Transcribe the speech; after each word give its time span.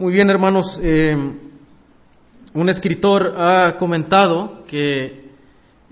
Muy 0.00 0.14
bien, 0.14 0.30
hermanos. 0.30 0.80
Eh, 0.82 1.14
un 2.54 2.68
escritor 2.70 3.34
ha 3.36 3.76
comentado 3.76 4.62
que 4.66 5.28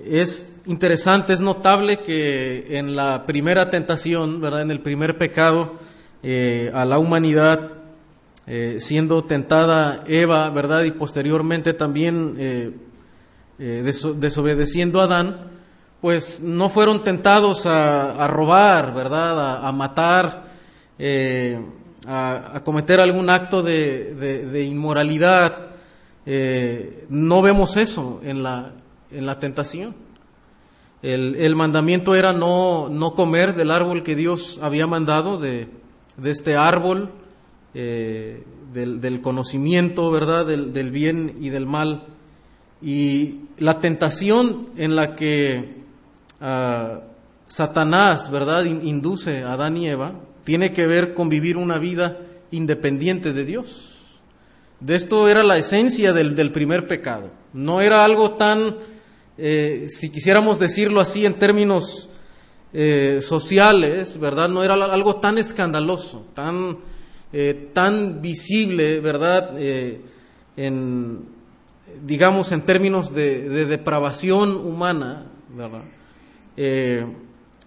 es 0.02 0.56
interesante, 0.64 1.34
es 1.34 1.42
notable 1.42 1.98
que 1.98 2.78
en 2.78 2.96
la 2.96 3.26
primera 3.26 3.68
tentación, 3.68 4.40
¿verdad? 4.40 4.62
En 4.62 4.70
el 4.70 4.80
primer 4.80 5.18
pecado 5.18 5.74
eh, 6.22 6.70
a 6.72 6.86
la 6.86 6.98
humanidad, 6.98 7.72
eh, 8.46 8.78
siendo 8.80 9.24
tentada 9.24 10.02
Eva, 10.06 10.48
¿verdad? 10.48 10.84
Y 10.84 10.92
posteriormente 10.92 11.74
también 11.74 12.80
desobedeciendo 13.58 15.02
a 15.02 15.04
Adán, 15.04 15.36
pues 16.00 16.40
no 16.40 16.70
fueron 16.70 17.02
tentados 17.02 17.66
a, 17.66 18.26
robar, 18.26 18.94
¿verdad? 18.94 19.66
A, 19.66 19.70
matar, 19.70 20.46
a, 22.06 22.60
cometer 22.64 23.00
algún 23.00 23.30
acto 23.30 23.62
de, 23.62 24.66
inmoralidad. 24.68 25.68
Eh, 26.26 27.06
no 27.08 27.42
vemos 27.42 27.76
eso 27.76 28.20
en 28.22 28.42
la, 28.42 28.72
en 29.10 29.26
la 29.26 29.38
tentación. 29.38 29.94
El, 31.00 31.54
mandamiento 31.54 32.16
era 32.16 32.32
no, 32.32 32.88
no, 32.88 33.14
comer 33.14 33.54
del 33.54 33.70
árbol 33.70 34.02
que 34.02 34.16
Dios 34.16 34.58
había 34.60 34.86
mandado, 34.86 35.38
de, 35.38 35.68
este 36.24 36.56
árbol 36.56 37.12
eh, 37.74 38.42
del, 38.72 39.20
conocimiento, 39.20 40.10
¿verdad?, 40.10 40.46
del, 40.46 40.90
bien 40.90 41.36
y 41.40 41.50
del 41.50 41.66
mal. 41.66 42.04
Y 42.82 43.42
la 43.58 43.78
tentación 43.80 44.68
en 44.76 44.96
la 44.96 45.14
que 45.14 45.76
ah, 46.40 47.00
Satanás, 47.46 48.30
¿verdad?, 48.30 48.64
induce 48.64 49.44
a 49.44 49.52
Adán 49.52 49.76
y 49.76 49.88
Eva, 49.88 50.14
tiene 50.48 50.72
que 50.72 50.86
ver 50.86 51.12
con 51.12 51.28
vivir 51.28 51.58
una 51.58 51.76
vida 51.76 52.20
independiente 52.52 53.34
de 53.34 53.44
Dios. 53.44 53.98
De 54.80 54.94
esto 54.94 55.28
era 55.28 55.42
la 55.42 55.58
esencia 55.58 56.14
del, 56.14 56.52
primer 56.52 56.86
pecado. 56.86 57.30
No 57.52 57.82
era 57.82 58.02
algo 58.02 58.30
tan, 58.30 58.76
eh, 59.36 59.88
si 59.90 60.08
quisiéramos 60.08 60.58
decirlo 60.58 61.00
así 61.00 61.26
en 61.26 61.34
términos 61.34 62.08
eh, 62.72 63.18
sociales, 63.20 64.18
¿verdad? 64.18 64.48
No 64.48 64.64
era 64.64 64.72
algo 64.72 65.16
tan 65.16 65.36
escandaloso, 65.36 66.24
tan, 66.32 66.78
eh, 67.30 67.68
tan 67.74 68.22
visible, 68.22 69.00
¿verdad? 69.00 69.54
en, 70.56 71.26
digamos, 72.06 72.52
en 72.52 72.62
términos 72.62 73.12
de, 73.12 73.50
de 73.50 73.66
depravación 73.66 74.56
humana, 74.56 75.26
¿verdad? 75.54 75.84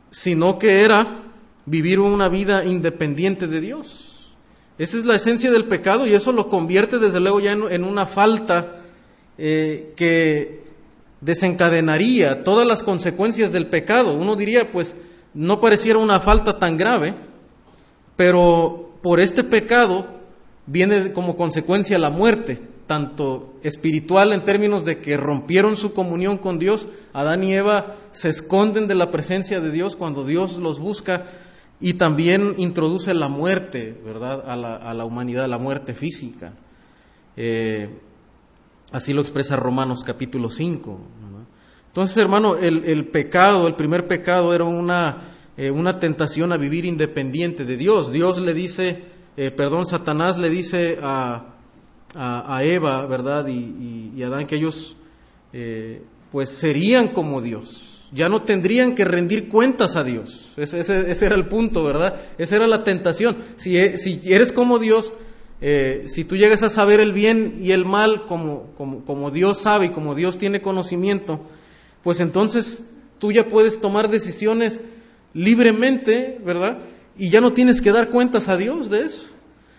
sino 0.10 0.58
que 0.58 0.82
era 0.82 1.21
vivir 1.66 2.00
una 2.00 2.30
vida 2.30 2.66
independiente 2.66 3.48
de 3.48 3.62
Dios. 3.62 4.34
Esa 4.78 4.98
es 4.98 5.06
la 5.06 5.16
esencia 5.16 5.52
del 5.52 5.66
pecado 5.66 6.08
y 6.08 6.14
eso 6.14 6.32
lo 6.32 6.50
convierte 6.50 6.98
desde 6.98 7.20
luego 7.20 7.40
ya 7.40 7.52
en, 7.52 7.84
una 7.84 8.06
falta 8.06 8.82
eh, 9.38 9.94
que 9.96 10.64
desencadenaría 11.22 12.44
todas 12.44 12.68
las 12.68 12.82
consecuencias 12.82 13.52
del 13.52 13.68
pecado. 13.68 14.16
Uno 14.16 14.36
diría, 14.36 14.72
pues, 14.72 14.96
no 15.34 15.62
pareciera 15.62 16.00
una 16.00 16.20
falta 16.20 16.58
tan 16.58 16.78
grave, 16.78 17.14
pero 18.16 18.92
por 19.02 19.20
este 19.20 19.44
pecado 19.44 20.08
viene 20.66 21.14
como 21.14 21.36
consecuencia 21.36 22.00
la 22.00 22.10
muerte, 22.10 22.60
tanto 22.88 23.54
espiritual 23.64 24.34
en 24.34 24.44
términos 24.44 24.84
de 24.84 25.00
que 25.00 25.16
rompieron 25.16 25.78
su 25.78 25.94
comunión 25.94 26.38
con 26.38 26.60
Dios, 26.60 26.88
Adán 27.14 27.44
y 27.44 27.54
Eva 27.54 27.96
se 28.12 28.30
esconden 28.30 28.88
de 28.88 28.96
la 28.96 29.12
presencia 29.12 29.60
de 29.60 29.72
Dios 29.72 29.96
cuando 29.96 30.26
Dios 30.26 30.58
los 30.58 30.80
busca 30.80 31.26
y 31.82 31.94
también 31.96 32.54
introduce 32.58 33.14
la 33.16 33.28
muerte, 33.28 34.00
¿verdad?, 34.06 34.44
a 34.48 34.56
la, 34.56 34.76
a 34.76 34.94
la 34.94 35.04
humanidad, 35.04 35.50
la 35.50 35.58
muerte 35.58 35.96
física. 35.96 36.54
Eh, 37.36 37.90
así 38.92 39.14
lo 39.14 39.22
expresa 39.22 39.56
Romanos 39.56 40.04
capítulo 40.06 40.52
5. 40.52 41.00
Entonces, 41.88 42.16
hermano, 42.18 42.56
el, 42.56 43.08
pecado, 43.08 43.68
el 43.68 43.74
primer 43.74 44.08
pecado 44.08 44.54
era 44.54 44.64
una, 44.64 45.18
eh, 45.58 45.72
una 45.72 46.00
tentación 46.00 46.54
a 46.54 46.58
vivir 46.58 46.86
independiente 46.86 47.66
de 47.66 47.76
Dios. 47.76 48.12
Dios 48.12 48.40
le 48.40 48.54
dice, 48.54 49.04
eh, 49.36 49.50
perdón, 49.52 49.88
Satanás 49.88 50.38
le 50.38 50.50
dice 50.50 51.00
a, 51.02 51.56
a, 52.14 52.64
Eva, 52.64 53.08
¿verdad? 53.08 53.48
Y, 53.48 54.14
y, 54.16 54.24
Adán 54.24 54.46
que 54.46 54.56
ellos 54.56 54.96
pues 56.32 56.50
serían 56.50 57.10
como 57.10 57.42
Dios 57.42 57.91
ya 58.12 58.28
no 58.28 58.42
tendrían 58.42 58.94
que 58.94 59.06
rendir 59.06 59.48
cuentas 59.48 59.96
a 59.96 60.04
Dios. 60.04 60.54
Ese, 60.58 61.26
era 61.26 61.36
el 61.36 61.48
punto, 61.48 61.84
¿verdad? 61.84 62.16
Esa 62.38 62.58
era 62.58 62.68
la 62.68 62.84
tentación. 62.84 63.38
Si, 63.56 63.78
e, 63.78 63.98
si 63.98 64.20
eres 64.26 64.52
como 64.52 64.80
Dios, 64.80 65.14
eh, 65.62 66.06
si 66.08 66.26
tú 66.26 66.36
llegas 66.36 66.62
a 66.64 66.70
saber 66.70 67.00
el 67.00 67.14
bien 67.14 67.60
y 67.62 67.72
el 67.72 67.86
mal 67.86 68.26
como, 68.26 69.32
Dios 69.32 69.60
sabe 69.60 69.88
y 69.88 69.90
como 69.90 70.14
Dios 70.14 70.38
tiene 70.38 70.62
conocimiento, 70.62 71.40
pues 72.04 72.20
entonces 72.20 72.84
tú 73.18 73.32
ya 73.32 73.48
puedes 73.48 73.80
tomar 73.80 74.10
decisiones 74.10 74.82
libremente, 75.34 76.38
¿verdad? 76.44 76.80
Y 77.18 77.30
ya 77.30 77.40
no 77.40 77.54
tienes 77.54 77.82
que 77.82 77.92
dar 77.92 78.10
cuentas 78.10 78.50
a 78.50 78.58
Dios 78.58 78.90
de 78.90 79.04
eso. 79.04 79.28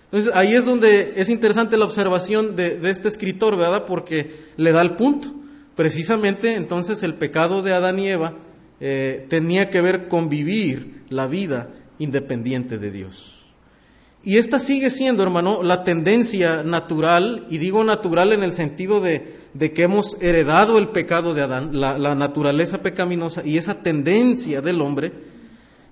Entonces 0.04 0.32
ahí 0.34 0.54
es 0.54 0.64
donde 0.64 1.14
es 1.16 1.28
interesante 1.28 1.76
la 1.76 1.84
observación 1.84 2.56
de, 2.56 2.78
de 2.78 2.90
este 2.90 3.08
escritor, 3.08 3.56
¿verdad? 3.56 3.84
Porque 3.84 4.36
le 4.56 4.72
da 4.72 4.80
el 4.80 4.92
punto. 4.92 5.41
Precisamente 5.76 6.54
entonces 6.54 7.02
el 7.02 7.14
pecado 7.14 7.62
de 7.62 7.72
Adán 7.72 7.98
y 7.98 8.08
Eva 8.08 8.34
eh, 8.80 9.26
tenía 9.28 9.70
que 9.70 9.80
ver 9.80 10.08
con 10.08 10.28
vivir 10.28 11.04
la 11.08 11.26
vida 11.26 11.68
independiente 11.98 12.78
de 12.78 12.90
Dios. 12.90 13.42
Y 14.24 14.36
esta 14.36 14.58
sigue 14.58 14.90
siendo, 14.90 15.22
hermano, 15.22 15.62
la 15.62 15.82
tendencia 15.82 16.62
natural, 16.62 17.46
y 17.50 17.58
digo 17.58 17.82
natural 17.82 18.32
en 18.32 18.44
el 18.44 18.52
sentido 18.52 19.00
de, 19.00 19.40
que 19.58 19.82
hemos 19.82 20.16
heredado 20.20 20.78
el 20.78 20.88
pecado 20.88 21.34
de 21.34 21.42
Adán, 21.42 21.80
la, 21.80 22.14
naturaleza 22.14 22.78
pecaminosa 22.78 23.42
y 23.44 23.56
esa 23.56 23.82
tendencia 23.82 24.60
del 24.60 24.80
hombre, 24.80 25.12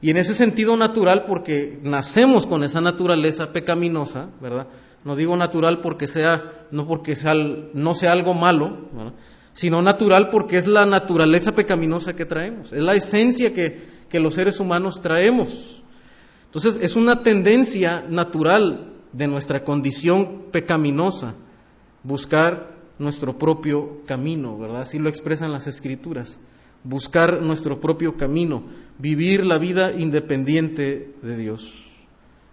y 0.00 0.10
en 0.10 0.16
ese 0.16 0.34
sentido 0.34 0.76
natural 0.76 1.24
porque 1.26 1.78
nacemos 1.82 2.46
con 2.46 2.62
esa 2.62 2.80
naturaleza 2.80 3.52
pecaminosa, 3.52 4.28
¿verdad? 4.40 4.68
No 5.04 5.16
digo 5.16 5.36
natural 5.36 5.80
porque 5.80 6.06
sea, 6.06 6.66
no 6.70 6.86
porque 6.86 7.16
sea, 7.16 7.34
no 7.34 7.94
sea 7.94 8.12
algo 8.12 8.32
malo, 8.32 8.88
¿verdad? 8.92 9.12
Sino 9.60 9.82
natural 9.82 10.30
porque 10.30 10.56
es 10.56 10.66
la 10.66 10.86
naturaleza 10.86 11.52
pecaminosa 11.52 12.14
que 12.14 12.24
traemos, 12.24 12.72
es 12.72 12.80
la 12.80 12.94
esencia 12.94 13.52
que, 13.52 13.90
los 14.18 14.32
seres 14.32 14.58
humanos 14.58 15.02
traemos. 15.02 15.82
Entonces 16.46 16.78
es 16.80 16.96
una 16.96 17.22
tendencia 17.22 18.02
natural 18.08 18.94
de 19.12 19.26
nuestra 19.26 19.62
condición 19.62 20.44
pecaminosa 20.50 21.34
buscar 22.02 22.70
nuestro 22.98 23.36
propio 23.36 24.00
camino, 24.06 24.58
¿verdad? 24.58 24.80
Así 24.80 24.98
lo 24.98 25.10
expresan 25.10 25.52
las 25.52 25.66
escrituras, 25.66 26.40
buscar 26.82 27.42
nuestro 27.42 27.80
propio 27.80 28.16
camino, 28.16 28.62
vivir 28.96 29.44
la 29.44 29.58
vida 29.58 29.92
independiente 29.92 31.16
de 31.20 31.36
Dios. 31.36 31.84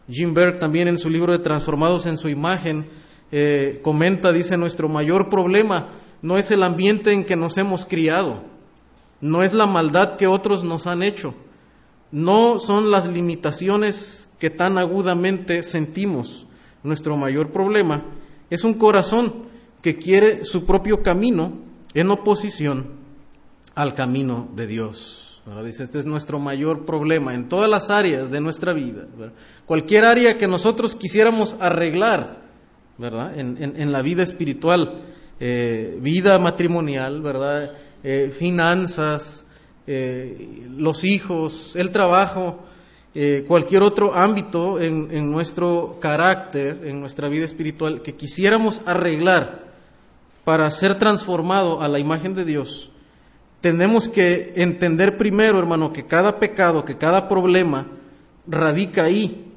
Jim 0.10 0.34
Berg 0.34 0.60
también 0.60 0.90
en 0.90 0.98
su 0.98 1.10
libro 1.10 1.32
de 1.32 1.40
Transformados 1.40 2.06
en 2.06 2.18
su 2.18 2.28
imagen 2.28 2.86
eh, 3.32 3.80
comenta, 3.82 4.34
dice, 4.34 4.58
nuestro 4.58 4.90
mayor 4.90 5.30
problema 5.30 5.88
no 6.22 6.38
es 6.38 6.52
el 6.52 6.64
ambiente 6.64 7.14
en 7.14 7.24
que 7.24 7.36
nos 7.36 7.58
hemos 7.58 7.86
criado, 7.86 8.44
no 9.22 9.44
es 9.44 9.54
la 9.54 9.66
maldad 9.66 10.16
que 10.16 10.28
otros 10.28 10.64
nos 10.64 10.88
han 10.88 11.04
hecho, 11.04 11.34
no 12.12 12.60
son 12.60 12.92
las 12.92 13.08
limitaciones 13.08 14.30
que 14.40 14.50
tan 14.50 14.78
agudamente 14.78 15.64
sentimos. 15.64 16.46
Nuestro 16.84 17.18
mayor 17.18 17.52
problema 17.52 18.04
es 18.50 18.64
un 18.64 18.76
corazón 18.76 19.48
que 19.82 19.98
quiere 19.98 20.46
su 20.46 20.66
propio 20.66 21.02
camino 21.02 21.54
en 21.94 22.12
oposición 22.12 22.88
al 23.76 23.94
camino 23.94 24.48
de 24.56 24.68
Dios. 24.68 25.24
Dice, 25.64 25.84
este 25.84 26.00
es 26.00 26.06
nuestro 26.06 26.40
mayor 26.40 26.86
problema 26.86 27.34
en 27.34 27.48
todas 27.48 27.70
las 27.70 27.90
áreas 27.90 28.30
de 28.30 28.42
nuestra 28.42 28.74
vida. 28.74 29.08
Cualquier 29.66 30.04
área 30.04 30.38
que 30.38 30.48
nosotros 30.48 30.94
quisiéramos 30.94 31.56
arreglar, 31.62 32.42
¿verdad? 32.98 33.38
en 33.40 33.92
la 33.92 34.02
vida 34.02 34.24
espiritual, 34.24 35.04
eh, 35.40 35.98
vida 36.02 36.40
matrimonial, 36.40 37.22
¿verdad? 37.22 37.72
Eh, 38.04 38.34
finanzas, 38.36 39.46
eh, 39.86 40.66
los 40.70 41.04
hijos, 41.04 41.76
el 41.76 41.92
trabajo, 41.92 42.64
cualquier 43.48 43.82
otro 43.82 44.14
ámbito 44.14 44.80
en, 44.80 45.10
en, 45.10 45.32
nuestro 45.32 45.98
carácter, 46.00 46.82
en 46.84 47.00
nuestra 47.00 47.28
vida 47.30 47.46
espiritual, 47.46 48.04
que 48.04 48.14
quisiéramos 48.14 48.80
arreglar 48.86 49.74
para 50.44 50.70
ser 50.70 51.00
transformado 51.00 51.82
a 51.82 51.88
la 51.88 51.98
imagen 51.98 52.36
de 52.36 52.46
Dios, 52.46 52.92
tenemos 53.60 54.08
que 54.08 54.54
entender 54.56 55.18
primero, 55.18 55.58
hermano, 55.58 55.92
que 55.92 56.06
cada 56.06 56.40
pecado, 56.40 56.86
que 56.86 56.98
cada 56.98 57.28
problema 57.28 57.88
radica 58.46 59.06
ahí, 59.06 59.52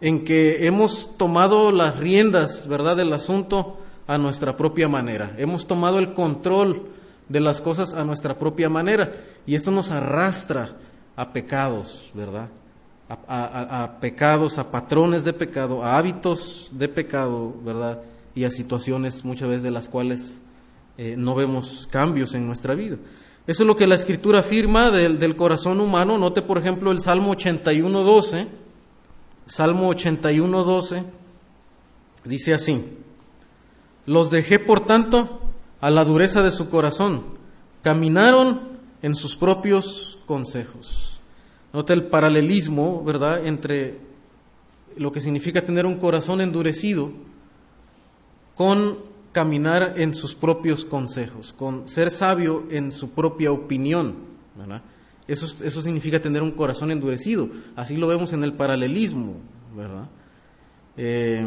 en 0.00 0.24
que 0.24 0.66
hemos 0.66 1.16
tomado 1.16 1.70
las 1.70 1.96
riendas, 1.96 2.66
¿verdad?, 2.66 2.96
del 2.96 3.12
asunto 3.12 3.78
a 4.06 4.18
nuestra 4.18 4.56
propia 4.56 4.88
manera. 4.88 5.34
Hemos 5.38 5.66
tomado 5.66 5.98
el 5.98 6.12
control 6.12 6.88
de 7.28 7.40
las 7.40 7.60
cosas 7.60 7.92
a 7.92 8.04
nuestra 8.04 8.38
propia 8.38 8.68
manera 8.68 9.12
y 9.46 9.54
esto 9.54 9.70
nos 9.70 9.90
arrastra 9.90 10.76
a 11.16 11.32
pecados, 11.32 12.10
¿verdad? 12.14 12.48
a, 13.08 13.98
pecados, 14.00 14.58
a 14.58 14.70
patrones 14.70 15.24
de 15.24 15.32
pecado, 15.32 15.82
a 15.82 15.96
hábitos 15.96 16.68
de 16.72 16.88
pecado, 16.88 17.54
¿verdad? 17.64 18.00
Y 18.34 18.44
a 18.44 18.50
situaciones 18.50 19.24
muchas 19.24 19.48
veces 19.48 19.62
de 19.62 19.70
las 19.70 19.88
cuales 19.88 20.40
eh, 20.98 21.14
no 21.16 21.34
vemos 21.34 21.88
cambios 21.90 22.34
en 22.34 22.46
nuestra 22.46 22.74
vida. 22.74 22.96
Eso 23.46 23.62
es 23.62 23.66
lo 23.66 23.76
que 23.76 23.86
la 23.86 23.94
Escritura 23.94 24.40
afirma 24.40 24.90
del, 24.90 25.18
del 25.18 25.36
corazón 25.36 25.80
humano. 25.80 26.18
Note, 26.18 26.42
por 26.42 26.58
ejemplo, 26.58 26.90
el 26.90 27.00
Salmo 27.00 27.32
81.12. 27.34 28.48
Salmo 29.46 29.92
81.12 29.92 31.04
dice 32.24 32.54
así. 32.54 32.84
Los 34.06 34.30
dejé, 34.30 34.58
por 34.58 34.84
tanto, 34.84 35.40
a 35.80 35.90
la 35.90 36.04
dureza 36.04 36.42
de 36.42 36.50
su 36.50 36.68
corazón. 36.68 37.24
Caminaron 37.82 38.60
en 39.02 39.14
sus 39.14 39.36
propios 39.36 40.18
consejos. 40.26 41.20
Nota 41.72 41.92
el 41.92 42.06
paralelismo, 42.06 43.04
¿verdad?, 43.04 43.46
entre 43.46 43.98
lo 44.96 45.12
que 45.12 45.20
significa 45.20 45.64
tener 45.64 45.84
un 45.84 45.96
corazón 45.96 46.40
endurecido 46.40 47.10
con 48.54 48.98
caminar 49.32 49.94
en 49.98 50.14
sus 50.14 50.34
propios 50.34 50.86
consejos, 50.86 51.52
con 51.52 51.88
ser 51.88 52.10
sabio 52.10 52.64
en 52.70 52.90
su 52.90 53.10
propia 53.10 53.52
opinión. 53.52 54.14
¿verdad? 54.56 54.80
Eso, 55.28 55.44
eso 55.62 55.82
significa 55.82 56.20
tener 56.20 56.42
un 56.42 56.52
corazón 56.52 56.90
endurecido. 56.90 57.50
Así 57.74 57.96
lo 57.98 58.06
vemos 58.06 58.32
en 58.32 58.42
el 58.42 58.54
paralelismo. 58.54 59.34
¿verdad? 59.76 60.08
Eh, 60.96 61.46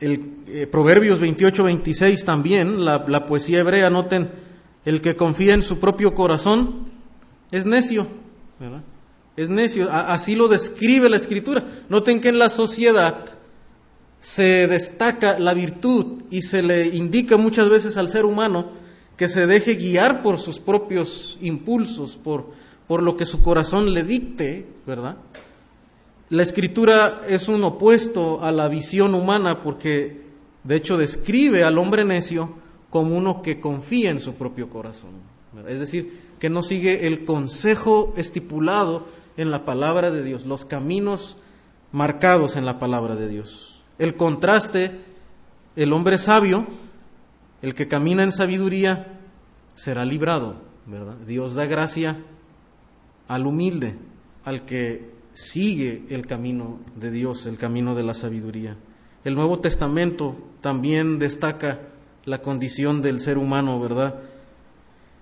el 0.00 0.42
eh, 0.46 0.66
Proverbios 0.66 1.20
28-26 1.20 2.24
también, 2.24 2.84
la, 2.84 3.04
la, 3.08 3.26
poesía 3.26 3.60
hebrea, 3.60 3.90
noten, 3.90 4.30
el 4.84 5.00
que 5.00 5.16
confía 5.16 5.54
en 5.54 5.62
su 5.62 5.78
propio 5.78 6.14
corazón 6.14 6.88
es 7.50 7.64
necio. 7.64 8.06
¿verdad? 8.58 8.82
Es 9.36 9.48
necio. 9.48 9.90
así 9.90 10.34
lo 10.34 10.48
describe 10.48 11.10
la 11.10 11.16
escritura. 11.16 11.64
Noten 11.88 12.20
que 12.20 12.30
en 12.30 12.38
la 12.38 12.48
sociedad 12.48 13.24
se 14.20 14.66
destaca 14.66 15.38
la 15.38 15.54
virtud 15.54 16.22
y 16.30 16.42
se 16.42 16.62
le 16.62 16.86
indica 16.86 17.36
muchas 17.36 17.68
veces 17.68 17.96
al 17.96 18.08
ser 18.08 18.24
humano 18.24 18.72
que 19.16 19.28
se 19.28 19.46
deje 19.46 19.74
guiar 19.74 20.22
por 20.22 20.38
sus 20.38 20.58
propios 20.58 21.38
impulsos, 21.40 22.16
por, 22.16 22.46
por 22.86 23.02
lo 23.02 23.16
que 23.16 23.26
su 23.26 23.42
corazón 23.42 23.92
le 23.92 24.02
dicte, 24.02 24.66
¿verdad? 24.86 25.16
La 26.28 26.42
escritura 26.42 27.20
es 27.28 27.48
un 27.48 27.62
opuesto 27.62 28.42
a 28.42 28.50
la 28.50 28.68
visión 28.68 29.14
humana 29.14 29.60
porque 29.62 30.22
de 30.64 30.76
hecho 30.76 30.96
describe 30.96 31.62
al 31.62 31.78
hombre 31.78 32.04
necio 32.04 32.54
como 32.90 33.16
uno 33.16 33.42
que 33.42 33.60
confía 33.60 34.10
en 34.10 34.18
su 34.18 34.34
propio 34.34 34.68
corazón. 34.68 35.10
Es 35.68 35.78
decir, 35.78 36.20
que 36.40 36.50
no 36.50 36.62
sigue 36.62 37.06
el 37.06 37.24
consejo 37.24 38.12
estipulado 38.16 39.06
en 39.36 39.50
la 39.50 39.64
palabra 39.64 40.10
de 40.10 40.24
Dios, 40.24 40.44
los 40.46 40.64
caminos 40.64 41.36
marcados 41.92 42.56
en 42.56 42.66
la 42.66 42.78
palabra 42.78 43.14
de 43.14 43.28
Dios. 43.28 43.80
El 43.98 44.16
contraste, 44.16 44.90
el 45.76 45.92
hombre 45.92 46.18
sabio, 46.18 46.66
el 47.62 47.74
que 47.74 47.86
camina 47.86 48.22
en 48.22 48.32
sabiduría, 48.32 49.20
será 49.74 50.04
librado. 50.04 50.56
Dios 51.26 51.54
da 51.54 51.66
gracia 51.66 52.18
al 53.28 53.46
humilde, 53.46 53.96
al 54.44 54.64
que 54.64 55.15
sigue 55.36 56.04
el 56.08 56.26
camino 56.26 56.80
de 56.96 57.10
Dios, 57.10 57.46
el 57.46 57.58
camino 57.58 57.94
de 57.94 58.02
la 58.02 58.14
sabiduría. 58.14 58.76
El 59.22 59.34
Nuevo 59.34 59.60
Testamento 59.60 60.36
también 60.60 61.18
destaca 61.18 61.80
la 62.24 62.42
condición 62.42 63.02
del 63.02 63.20
ser 63.20 63.38
humano, 63.38 63.78
¿verdad? 63.78 64.22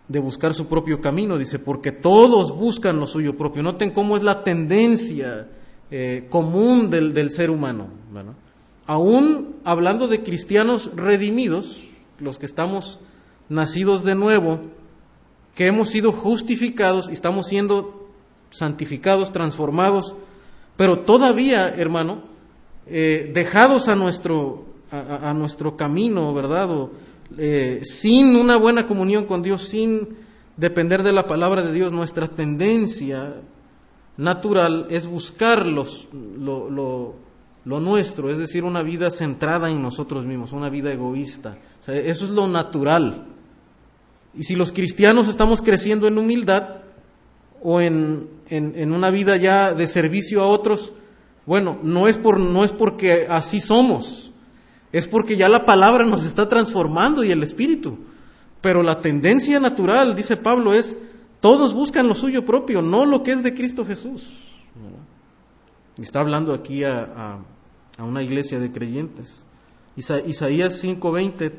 De 0.08 0.18
buscar 0.20 0.54
su 0.54 0.68
propio 0.68 1.00
camino, 1.00 1.36
dice, 1.36 1.58
porque 1.58 1.92
todos 1.92 2.54
buscan 2.54 3.00
lo 3.00 3.06
suyo 3.06 3.36
propio. 3.36 3.62
Noten 3.62 3.90
cómo 3.90 4.16
es 4.16 4.22
la 4.22 4.44
tendencia 4.44 5.48
eh, 5.90 6.26
común 6.30 6.88
del, 6.88 7.12
del 7.12 7.30
ser 7.30 7.50
humano, 7.50 7.88
¿verdad? 8.12 8.34
aún 8.86 9.56
hablando 9.64 10.08
de 10.08 10.22
cristianos 10.22 10.90
redimidos, 10.94 11.78
los 12.18 12.38
que 12.38 12.46
estamos 12.46 13.00
nacidos 13.48 14.04
de 14.04 14.14
nuevo, 14.14 14.60
que 15.54 15.66
hemos 15.66 15.88
sido 15.90 16.12
justificados 16.12 17.08
y 17.08 17.12
estamos 17.12 17.46
siendo 17.46 18.03
santificados, 18.54 19.32
transformados, 19.32 20.14
pero 20.76 21.00
todavía, 21.00 21.68
hermano, 21.68 22.22
eh, 22.86 23.32
dejados 23.34 23.88
a 23.88 23.96
nuestro, 23.96 24.64
a, 24.92 25.34
nuestro 25.34 25.76
camino, 25.76 26.32
¿verdad? 26.32 26.88
Eh, 27.36 27.80
sin 27.82 28.36
una 28.36 28.56
buena 28.56 28.86
comunión 28.86 29.24
con 29.24 29.42
Dios, 29.42 29.64
sin 29.64 30.16
depender 30.56 31.02
de 31.02 31.12
la 31.12 31.26
palabra 31.26 31.62
de 31.62 31.72
Dios, 31.72 31.92
nuestra 31.92 32.28
tendencia 32.28 33.34
natural 34.16 34.86
es 34.88 35.08
buscar 35.08 35.66
los, 35.66 36.06
lo, 36.12 36.70
lo 37.64 37.80
nuestro, 37.80 38.30
es 38.30 38.38
decir, 38.38 38.62
una 38.62 38.82
vida 38.82 39.10
centrada 39.10 39.68
en 39.68 39.82
nosotros 39.82 40.26
mismos, 40.26 40.52
una 40.52 40.70
vida 40.70 40.92
egoísta. 40.92 41.58
eso 41.88 42.24
es 42.24 42.30
lo 42.30 42.46
natural. 42.46 43.26
Y 44.32 44.44
si 44.44 44.54
los 44.54 44.70
cristianos 44.70 45.26
estamos 45.26 45.60
creciendo 45.60 46.06
en 46.06 46.18
humildad 46.18 46.83
o 47.64 47.80
en, 47.80 48.28
en, 48.48 48.92
una 48.92 49.10
vida 49.10 49.36
ya 49.36 49.72
de 49.72 49.88
servicio 49.88 50.40
a 50.40 50.46
otros, 50.46 50.92
bueno, 51.46 51.78
no 51.82 52.06
es, 52.06 52.16
por, 52.16 52.38
no 52.38 52.62
es 52.62 52.70
porque 52.70 53.26
así 53.28 53.60
somos, 53.60 54.30
es 54.92 55.08
porque 55.08 55.36
ya 55.36 55.48
la 55.48 55.66
palabra 55.66 56.04
nos 56.04 56.24
está 56.24 56.48
transformando 56.48 57.24
y 57.24 57.32
el 57.32 57.42
espíritu. 57.42 57.98
Pero 58.60 58.82
la 58.82 59.00
tendencia 59.00 59.58
natural, 59.58 60.14
dice 60.14 60.36
Pablo, 60.36 60.72
es 60.72 60.96
todos 61.40 61.74
buscan 61.74 62.06
lo 62.06 62.14
suyo 62.14 62.44
propio, 62.44 62.80
no 62.80 63.04
lo 63.04 63.22
que 63.22 63.32
es 63.32 63.42
de 63.42 63.52
Cristo 63.52 63.84
Jesús. 63.84 64.28
está 65.98 66.20
hablando 66.20 66.54
aquí 66.54 66.84
a 66.84 67.40
a 67.98 68.04
una 68.04 68.22
iglesia 68.22 68.58
de 68.58 68.72
creyentes. 68.72 69.44
Isaías 69.96 70.82
5:20 70.82 71.52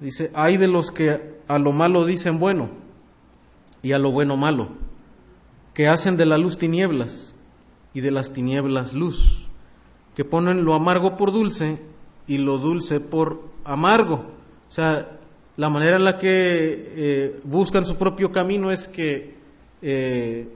dice, 0.00 0.30
hay 0.34 0.56
de 0.56 0.68
los 0.68 0.90
que 0.90 1.34
a 1.46 1.58
lo 1.58 1.72
malo 1.72 2.06
dicen 2.06 2.38
bueno 2.38 2.68
y 3.84 3.92
a 3.92 3.98
lo 3.98 4.10
bueno 4.10 4.36
malo, 4.36 4.68
que 5.74 5.86
hacen 5.86 6.16
de 6.16 6.24
la 6.24 6.38
luz 6.38 6.56
tinieblas 6.56 7.34
y 7.92 8.00
de 8.00 8.10
las 8.10 8.32
tinieblas 8.32 8.94
luz, 8.94 9.46
que 10.16 10.24
ponen 10.24 10.64
lo 10.64 10.74
amargo 10.74 11.18
por 11.18 11.32
dulce 11.32 11.80
y 12.26 12.38
lo 12.38 12.56
dulce 12.56 12.98
por 12.98 13.46
amargo. 13.62 14.24
O 14.68 14.72
sea, 14.72 15.18
la 15.58 15.68
manera 15.68 15.96
en 15.96 16.04
la 16.04 16.16
que 16.16 16.92
eh, 16.96 17.40
buscan 17.44 17.84
su 17.84 17.96
propio 17.96 18.32
camino 18.32 18.70
es 18.70 18.88
que 18.88 19.34
eh, 19.82 20.48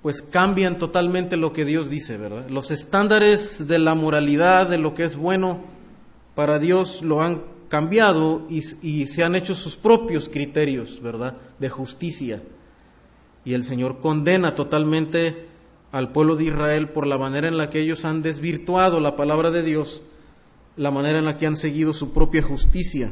pues 0.00 0.22
cambian 0.22 0.78
totalmente 0.78 1.36
lo 1.36 1.52
que 1.52 1.64
Dios 1.64 1.90
dice, 1.90 2.18
¿verdad? 2.18 2.48
Los 2.48 2.70
estándares 2.70 3.66
de 3.66 3.80
la 3.80 3.96
moralidad, 3.96 4.68
de 4.68 4.78
lo 4.78 4.94
que 4.94 5.04
es 5.04 5.16
bueno 5.16 5.58
para 6.36 6.60
Dios, 6.60 7.02
lo 7.02 7.20
han 7.20 7.51
cambiado 7.72 8.42
y, 8.50 9.06
se 9.06 9.24
han 9.24 9.34
hecho 9.34 9.54
sus 9.54 9.76
propios 9.76 10.28
criterios, 10.28 11.00
¿verdad? 11.00 11.38
De 11.58 11.70
justicia. 11.70 12.42
Y 13.46 13.54
el 13.54 13.64
Señor 13.64 13.98
condena 14.00 14.54
totalmente 14.54 15.46
al 15.90 16.12
pueblo 16.12 16.36
de 16.36 16.44
Israel 16.44 16.90
por 16.90 17.06
la 17.06 17.16
manera 17.16 17.48
en 17.48 17.56
la 17.56 17.70
que 17.70 17.80
ellos 17.80 18.04
han 18.04 18.20
desvirtuado 18.20 19.00
la 19.00 19.16
palabra 19.16 19.50
de 19.50 19.62
Dios, 19.62 20.02
la 20.76 20.90
manera 20.90 21.20
en 21.20 21.24
la 21.24 21.38
que 21.38 21.46
han 21.46 21.56
seguido 21.56 21.94
su 21.94 22.12
propia 22.12 22.42
justicia. 22.42 23.10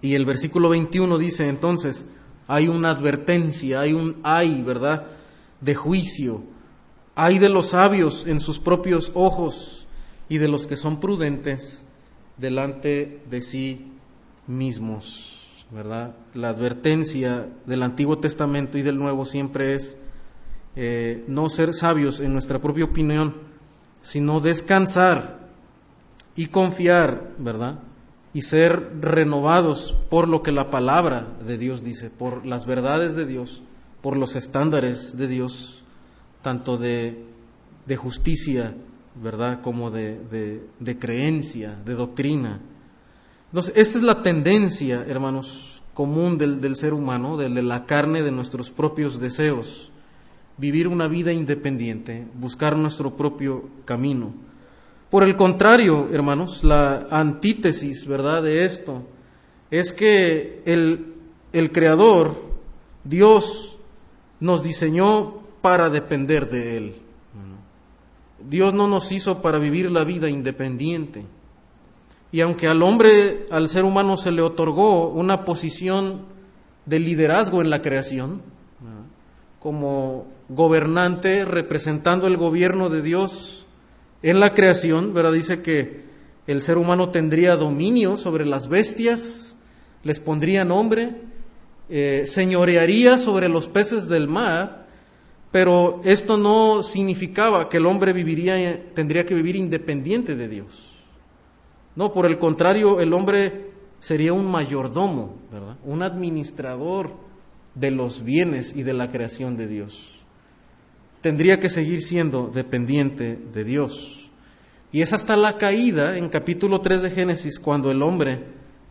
Y 0.00 0.16
el 0.16 0.26
versículo 0.26 0.68
21 0.70 1.16
dice 1.16 1.48
entonces, 1.48 2.06
hay 2.48 2.66
una 2.66 2.90
advertencia, 2.90 3.82
hay 3.82 3.92
un 3.92 4.16
hay, 4.24 4.62
¿verdad? 4.62 5.06
de 5.60 5.76
juicio. 5.76 6.42
Hay 7.14 7.38
de 7.38 7.50
los 7.50 7.68
sabios 7.68 8.26
en 8.26 8.40
sus 8.40 8.58
propios 8.58 9.12
ojos 9.14 9.86
y 10.28 10.38
de 10.38 10.48
los 10.48 10.66
que 10.66 10.76
son 10.76 10.98
prudentes 10.98 11.83
delante 12.36 13.22
de 13.30 13.40
sí 13.40 13.92
mismos. 14.46 15.30
¿Verdad? 15.70 16.14
La 16.34 16.50
advertencia 16.50 17.48
del 17.66 17.82
Antiguo 17.82 18.18
Testamento 18.18 18.78
y 18.78 18.82
del 18.82 18.98
Nuevo 18.98 19.24
siempre 19.24 19.74
es 19.74 19.96
eh, 20.76 21.24
no 21.26 21.48
ser 21.48 21.72
sabios 21.72 22.20
en 22.20 22.32
nuestra 22.32 22.60
propia 22.60 22.84
opinión, 22.84 23.34
sino 24.02 24.40
descansar 24.40 25.48
y 26.36 26.46
confiar, 26.46 27.32
¿verdad? 27.38 27.80
Y 28.34 28.42
ser 28.42 29.00
renovados 29.00 29.96
por 30.10 30.28
lo 30.28 30.42
que 30.42 30.52
la 30.52 30.70
palabra 30.70 31.26
de 31.44 31.58
Dios 31.58 31.82
dice, 31.82 32.10
por 32.10 32.46
las 32.46 32.66
verdades 32.66 33.14
de 33.14 33.26
Dios 33.26 33.62
por 34.04 34.18
los 34.18 34.36
estándares 34.36 35.16
de 35.16 35.26
Dios, 35.28 35.82
tanto 36.42 36.76
de, 36.76 37.24
justicia, 37.96 38.74
¿verdad?, 39.14 39.60
como 39.60 39.90
de, 39.90 40.60
creencia, 40.98 41.76
de 41.84 41.94
doctrina. 41.94 42.60
Entonces, 43.50 43.72
esta 43.76 43.98
es 43.98 44.04
la 44.04 44.22
tendencia, 44.22 45.04
hermanos, 45.06 45.82
común 45.94 46.38
del, 46.38 46.60
del 46.60 46.76
ser 46.76 46.92
humano, 46.92 47.36
de 47.36 47.48
la 47.62 47.86
carne, 47.86 48.22
de 48.22 48.32
nuestros 48.32 48.70
propios 48.70 49.20
deseos, 49.20 49.90
vivir 50.56 50.88
una 50.88 51.08
vida 51.08 51.32
independiente, 51.32 52.26
buscar 52.34 52.76
nuestro 52.76 53.16
propio 53.16 53.68
camino. 53.84 54.32
Por 55.10 55.22
el 55.22 55.36
contrario, 55.36 56.08
hermanos, 56.10 56.64
la 56.64 57.06
antítesis, 57.10 58.06
¿verdad?, 58.06 58.42
de 58.42 58.64
esto 58.64 59.04
es 59.70 59.92
que 59.92 60.62
el, 60.66 61.14
el 61.52 61.70
Creador, 61.72 62.34
Dios, 63.04 63.76
nos 64.40 64.62
diseñó 64.62 65.40
para 65.60 65.88
depender 65.88 66.50
de 66.50 66.76
Él. 66.76 67.03
Dios 68.48 68.74
no 68.74 68.88
nos 68.88 69.12
hizo 69.12 69.42
para 69.42 69.58
vivir 69.58 69.90
la 69.90 70.04
vida 70.04 70.28
independiente. 70.28 71.24
Y 72.30 72.40
aunque 72.40 72.66
al 72.66 72.82
hombre, 72.82 73.46
al 73.50 73.68
ser 73.68 73.84
humano 73.84 74.16
se 74.16 74.32
le 74.32 74.42
otorgó 74.42 75.08
una 75.08 75.44
posición 75.44 76.22
de 76.86 76.98
liderazgo 76.98 77.60
en 77.62 77.70
la 77.70 77.80
creación, 77.80 78.42
como 79.60 80.26
gobernante 80.48 81.44
representando 81.44 82.26
el 82.26 82.36
gobierno 82.36 82.90
de 82.90 83.00
Dios 83.02 83.66
en 84.22 84.40
la 84.40 84.52
creación, 84.52 85.14
¿verdad? 85.14 85.32
Dice 85.32 85.62
que 85.62 86.04
el 86.46 86.60
ser 86.60 86.76
humano 86.76 87.10
tendría 87.10 87.56
dominio 87.56 88.18
sobre 88.18 88.44
las 88.44 88.68
bestias, 88.68 89.56
les 90.02 90.20
pondría 90.20 90.64
nombre, 90.64 91.22
eh, 91.88 92.24
señorearía 92.26 93.16
sobre 93.16 93.48
los 93.48 93.68
peces 93.68 94.08
del 94.08 94.28
mar, 94.28 94.83
pero 95.54 96.00
esto 96.02 96.36
no 96.36 96.82
significaba 96.82 97.68
que 97.68 97.76
el 97.76 97.86
hombre 97.86 98.12
viviría, 98.12 98.92
tendría 98.92 99.24
que 99.24 99.36
vivir 99.36 99.54
independiente 99.54 100.34
de 100.34 100.48
Dios. 100.48 100.96
No, 101.94 102.12
por 102.12 102.26
el 102.26 102.38
contrario, 102.38 102.98
el 102.98 103.14
hombre 103.14 103.70
sería 104.00 104.32
un 104.32 104.50
mayordomo, 104.50 105.36
¿verdad? 105.52 105.76
Un 105.84 106.02
administrador 106.02 107.12
de 107.76 107.92
los 107.92 108.24
bienes 108.24 108.74
y 108.74 108.82
de 108.82 108.94
la 108.94 109.12
creación 109.12 109.56
de 109.56 109.68
Dios. 109.68 110.18
Tendría 111.20 111.60
que 111.60 111.68
seguir 111.68 112.02
siendo 112.02 112.48
dependiente 112.48 113.38
de 113.52 113.62
Dios. 113.62 114.28
Y 114.90 115.02
es 115.02 115.12
hasta 115.12 115.36
la 115.36 115.56
caída 115.56 116.18
en 116.18 116.30
capítulo 116.30 116.80
3 116.80 117.02
de 117.02 117.10
Génesis 117.10 117.60
cuando 117.60 117.92
el 117.92 118.02
hombre 118.02 118.42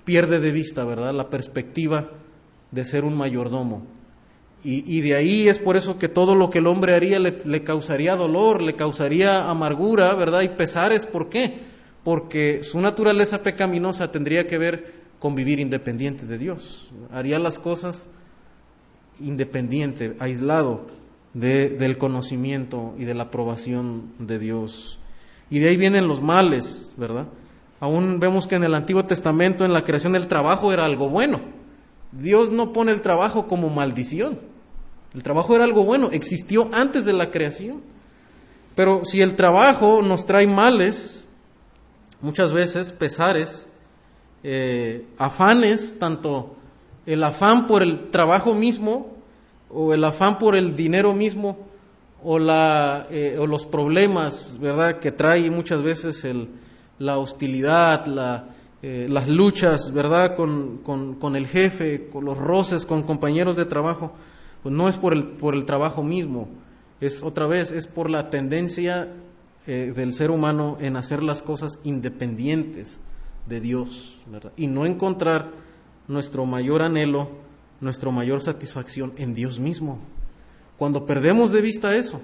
pierde 0.05 0.39
de 0.39 0.53
vista, 0.53 0.85
¿verdad? 0.85 1.13
La 1.13 1.29
perspectiva 1.29 2.09
de 2.71 2.85
ser 2.85 3.03
un 3.03 3.17
mayordomo. 3.17 3.85
Y, 4.65 5.01
de 5.01 5.15
ahí 5.15 5.49
es 5.49 5.59
por 5.59 5.75
eso 5.75 5.97
que 5.97 6.07
todo 6.07 6.35
lo 6.35 6.49
que 6.49 6.59
el 6.59 6.67
hombre 6.67 6.95
haría 6.95 7.19
le, 7.19 7.63
causaría 7.63 8.15
dolor, 8.15 8.61
le 8.61 8.77
causaría 8.77 9.49
amargura, 9.49 10.13
¿verdad? 10.15 10.41
Y 10.41 10.47
pesares, 10.47 11.05
¿por 11.05 11.27
qué? 11.27 11.59
Porque 12.05 12.63
su 12.63 12.79
naturaleza 12.79 13.43
pecaminosa 13.43 14.09
tendría 14.09 14.47
que 14.47 14.57
ver 14.57 14.93
con 15.19 15.35
vivir 15.35 15.59
independiente 15.59 16.25
de 16.25 16.37
Dios. 16.37 16.89
Haría 17.11 17.39
las 17.39 17.59
cosas 17.59 18.09
independiente, 19.19 20.15
aislado 20.19 20.85
del 21.33 21.97
conocimiento 21.97 22.93
y 22.97 23.03
de 23.03 23.15
la 23.15 23.23
aprobación 23.23 24.13
de 24.17 24.39
Dios. 24.39 24.97
Y 25.49 25.59
de 25.59 25.69
ahí 25.69 25.77
vienen 25.77 26.07
los 26.07 26.21
males, 26.21 26.93
¿verdad? 26.95 27.27
Aún 27.81 28.17
vemos 28.21 28.47
que 28.47 28.55
en 28.55 28.63
el 28.63 28.75
Antiguo 28.75 29.03
Testamento, 29.03 29.65
en 29.65 29.73
la 29.73 29.83
creación 29.83 30.13
del 30.13 30.27
trabajo, 30.27 30.71
era 30.71 30.85
algo 30.85 31.09
bueno. 31.09 31.41
Dios 32.13 32.49
no 32.49 32.71
pone 32.71 32.93
el 32.93 33.01
trabajo 33.01 33.47
como 33.47 33.69
maldición. 33.69 34.52
El 35.13 35.23
trabajo 35.23 35.55
era 35.55 35.63
algo 35.63 35.83
bueno, 35.83 36.09
existió 36.11 36.69
antes 36.73 37.05
de 37.05 37.13
la 37.13 37.29
creación. 37.31 37.81
Pero 38.75 39.05
si 39.05 39.21
el 39.21 39.35
trabajo 39.35 40.01
nos 40.01 40.25
trae 40.25 40.47
males, 40.47 41.27
muchas 42.21 42.51
veces 42.53 42.91
pesares, 42.91 43.67
eh, 44.43 45.05
afanes, 45.17 45.97
tanto 45.99 46.55
el 47.05 47.23
afán 47.23 47.67
por 47.67 47.83
el 47.83 48.09
trabajo 48.09 48.53
mismo 48.53 49.13
o 49.69 49.93
el 49.93 50.03
afán 50.03 50.37
por 50.37 50.55
el 50.55 50.75
dinero 50.75 51.13
mismo 51.13 51.57
o, 52.23 52.39
la, 52.39 53.07
eh, 53.11 53.37
o 53.39 53.45
los 53.45 53.65
problemas, 53.65 54.57
¿verdad?, 54.59 54.99
que 54.99 55.11
trae 55.11 55.49
muchas 55.51 55.81
veces 55.81 56.25
la 56.99 57.17
hostilidad, 57.17 58.05
eh, 58.81 59.07
las 59.09 59.27
luchas, 59.27 59.91
¿verdad?, 59.91 60.35
con, 60.35 60.77
con, 60.77 61.35
el 61.35 61.47
jefe, 61.47 62.09
con 62.11 62.25
los 62.25 62.37
roces, 62.37 62.85
con 62.85 63.03
compañeros 63.03 63.57
de 63.57 63.65
trabajo, 63.65 64.13
pues 64.63 64.73
no 64.73 64.89
es 64.89 64.97
por 64.97 65.13
el, 65.13 65.25
por 65.25 65.53
el 65.53 65.65
trabajo 65.65 66.01
mismo, 66.01 66.47
es 67.01 67.21
otra 67.21 67.45
vez, 67.45 67.71
es 67.71 67.85
por 67.85 68.09
la 68.09 68.29
tendencia 68.29 69.09
eh, 69.67 69.93
del 69.95 70.13
ser 70.13 70.31
humano 70.31 70.77
en 70.79 70.95
hacer 70.95 71.21
las 71.21 71.41
cosas 71.41 71.79
independientes 71.83 73.01
de 73.47 73.59
Dios. 73.59 74.17
Y 74.55 74.67
no 74.67 74.85
encontrar 74.85 75.51
nuestro 76.07 76.45
mayor 76.45 76.81
anhelo 76.81 77.43
nuestra 77.83 78.09
mayor 78.09 78.41
satisfacción 78.41 79.13
en 79.17 79.33
Dios 79.33 79.59
mismo. 79.59 79.99
Cuando 80.77 81.05
perdemos 81.05 81.51
de 81.51 81.61
vista 81.61 81.95
eso, 81.95 82.21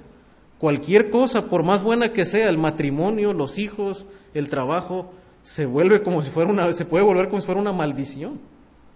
cualquier 0.58 1.10
cosa, 1.10 1.46
por 1.46 1.63
más 1.63 1.84
buena 1.84 2.13
que 2.13 2.25
sea, 2.25 2.50
el 2.50 2.58
matrimonio, 2.58 3.34
los 3.34 3.58
hijos, 3.58 4.05
el 4.34 4.50
trabajo, 4.50 5.12
se 5.43 5.65
vuelve 5.65 6.01
como 6.01 6.22
si 6.22 6.31
fuera 6.31 6.50
una, 6.50 6.72
se 6.74 6.86
puede 6.86 7.03
volver 7.03 7.29
como 7.29 7.41
si 7.41 7.46
fuera 7.46 7.62
una 7.62 7.74
maldición, 7.74 8.39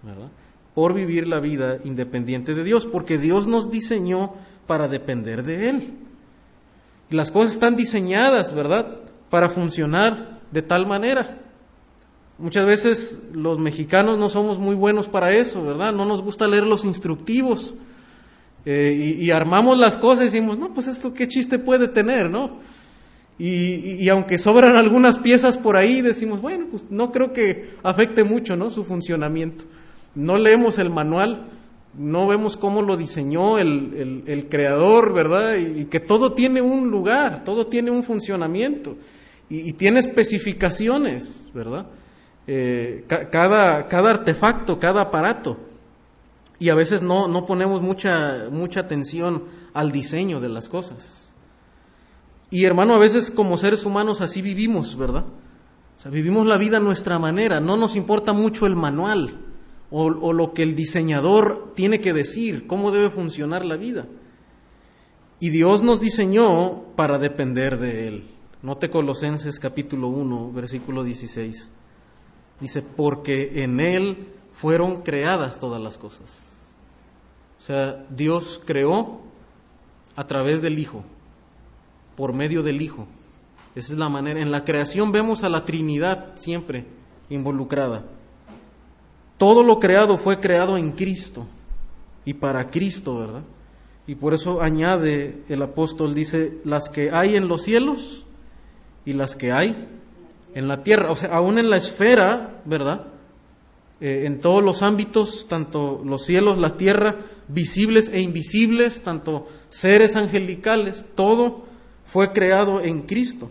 ¿verdad? 0.02 0.30
Por 0.74 0.94
vivir 0.94 1.28
la 1.28 1.40
vida 1.40 1.78
independiente 1.84 2.56
de 2.56 2.64
Dios, 2.64 2.86
porque 2.86 3.18
Dios 3.18 3.48
nos 3.48 3.70
diseñó 3.70 4.34
para 4.68 4.88
depender 4.88 5.44
de 5.44 5.70
Él. 5.70 5.94
Y 7.10 7.16
las 7.16 7.32
cosas 7.32 7.54
están 7.54 7.76
diseñadas, 7.76 8.54
¿verdad? 8.54 8.98
Para 9.30 9.50
funcionar 9.50 10.40
de 10.52 10.62
tal 10.62 10.86
manera. 10.88 11.40
Muchas 12.38 12.66
veces 12.66 13.20
los 13.32 13.60
mexicanos 13.60 14.18
no 14.18 14.30
somos 14.30 14.58
muy 14.58 14.76
buenos 14.76 15.08
para 15.08 15.32
eso, 15.32 15.64
¿verdad? 15.64 15.94
No 15.94 16.06
nos 16.06 16.22
gusta 16.22 16.48
leer 16.48 16.66
los 16.66 16.84
instructivos 16.84 17.76
eh, 18.66 19.18
y, 19.20 19.30
armamos 19.32 19.78
las 19.78 19.98
cosas 19.98 20.24
y 20.24 20.26
decimos, 20.26 20.58
no, 20.58 20.74
pues 20.74 20.88
esto 20.88 21.14
qué 21.14 21.28
chiste 21.28 21.60
puede 21.60 21.90
tener, 21.90 22.30
¿no? 22.30 22.60
Y, 23.38 24.08
aunque 24.10 24.38
sobran 24.38 24.76
algunas 24.76 25.18
piezas 25.18 25.58
por 25.58 25.76
ahí, 25.76 26.02
decimos, 26.02 26.42
bueno, 26.42 26.68
pues 26.72 26.86
no 26.90 27.12
creo 27.12 27.34
que 27.34 27.76
afecte 27.84 28.24
mucho, 28.24 28.56
¿no? 28.56 28.70
Su 28.70 28.84
funcionamiento. 28.84 29.66
No 30.16 30.38
leemos 30.38 30.78
el 30.80 30.90
manual, 30.90 31.48
no 31.98 32.28
vemos 32.28 32.58
cómo 32.58 32.82
lo 32.82 32.98
diseñó 32.98 33.60
el, 33.60 34.24
el 34.26 34.50
creador, 34.50 35.14
¿verdad? 35.14 35.58
Y, 35.58 35.86
que 35.86 36.00
todo 36.00 36.34
tiene 36.34 36.62
un 36.62 36.90
lugar, 36.90 37.44
todo 37.44 37.68
tiene 37.68 37.92
un 37.92 38.04
funcionamiento 38.04 38.96
y 39.50 39.74
tiene 39.74 40.00
especificaciones, 40.00 41.50
¿verdad? 41.54 41.86
Eh, 42.48 43.06
cada, 43.08 43.88
cada 43.88 44.10
artefacto, 44.10 44.80
cada 44.80 45.02
aparato. 45.02 45.58
Y 46.60 46.70
a 46.70 46.76
veces 46.76 47.02
no, 47.02 47.28
no 47.28 47.46
ponemos 47.46 47.82
mucha, 47.82 48.48
mucha 48.52 48.82
atención 48.82 49.44
al 49.74 49.92
diseño 49.92 50.40
de 50.40 50.50
las 50.50 50.70
cosas. 50.70 51.32
Y 52.50 52.66
hermano, 52.66 52.96
a 52.96 53.00
veces 53.00 53.32
como 53.32 53.58
seres 53.58 53.86
humanos 53.86 54.22
así 54.22 54.42
vivimos, 54.42 54.98
¿verdad? 54.98 55.26
O 55.98 56.02
sea, 56.02 56.12
vivimos 56.12 56.46
la 56.48 56.58
vida 56.58 56.78
a 56.78 56.82
nuestra 56.82 57.20
manera, 57.20 57.60
no 57.60 57.78
nos 57.78 57.96
importa 57.96 58.34
mucho 58.34 58.66
el 58.66 58.76
manual 58.76 59.38
o, 59.96 60.34
lo 60.34 60.54
que 60.54 60.64
el 60.64 60.76
diseñador 60.76 61.72
tiene 61.76 62.00
que 62.00 62.14
decir, 62.14 62.66
cómo 62.66 62.92
debe 62.92 63.12
funcionar 63.12 63.64
la 63.64 63.78
vida. 63.78 64.08
Y 65.40 65.52
Dios 65.52 65.84
nos 65.84 66.02
diseñó 66.02 66.82
para 66.96 67.20
depender 67.20 67.78
de 67.78 68.08
Él. 68.08 68.24
Note 68.64 68.90
Colosenses 68.90 69.60
capítulo 69.60 70.08
1, 70.08 70.52
versículo 70.52 71.04
16. 71.04 71.70
Dice, 72.60 72.82
porque 72.82 73.64
en 73.64 73.80
Él 73.80 74.30
fueron 74.52 75.04
creadas 75.04 75.60
todas 75.60 75.80
las 75.80 76.00
cosas. 76.00 76.58
O 77.60 77.62
sea, 77.62 78.04
Dios 78.10 78.62
creó 78.66 79.22
a 80.16 80.26
través 80.26 80.64
del 80.64 80.80
Hijo, 80.80 81.04
por 82.16 82.34
medio 82.34 82.64
del 82.64 82.82
Hijo. 82.82 83.06
Esa 83.76 83.94
es 83.94 84.00
la 84.00 84.10
manera. 84.10 84.40
En 84.40 84.50
la 84.50 84.64
creación 84.64 85.12
vemos 85.12 85.44
a 85.44 85.50
la 85.50 85.66
Trinidad 85.66 86.36
siempre 86.36 86.88
involucrada. 87.30 88.06
Todo 89.38 89.64
lo 89.64 89.80
creado 89.80 90.18
fue 90.18 90.40
creado 90.40 90.78
en 90.78 90.92
Cristo 90.92 91.46
y 92.26 92.34
para 92.34 92.70
Cristo, 92.70 93.18
¿verdad? 93.18 93.44
Y 94.06 94.16
por 94.16 94.34
eso 94.34 94.62
añade 94.62 95.44
el 95.50 95.62
apóstol, 95.62 96.14
dice, 96.14 96.58
las 96.66 96.90
que 96.90 97.12
hay 97.12 97.36
en 97.36 97.48
los 97.48 97.64
cielos 97.64 98.26
y 99.06 99.14
las 99.14 99.36
que 99.36 99.52
hay 99.52 99.88
en 100.54 100.68
la 100.68 100.84
tierra, 100.84 101.12
o 101.12 101.16
sea, 101.16 101.36
aún 101.36 101.58
en 101.58 101.70
la 101.70 101.78
esfera, 101.78 102.62
¿verdad? 102.66 103.08
Eh, 104.02 104.24
en 104.26 104.40
todos 104.40 104.64
los 104.64 104.82
ámbitos, 104.82 105.48
tanto 105.48 106.02
los 106.06 106.26
cielos, 106.26 106.58
la 106.58 106.76
tierra, 106.78 107.18
visibles 107.48 108.10
e 108.12 108.22
invisibles, 108.22 109.02
tanto 109.02 109.48
seres 109.70 110.16
angelicales, 110.16 111.06
todo 111.16 111.64
fue 112.06 112.34
creado 112.34 112.82
en 112.82 113.04
Cristo. 113.04 113.50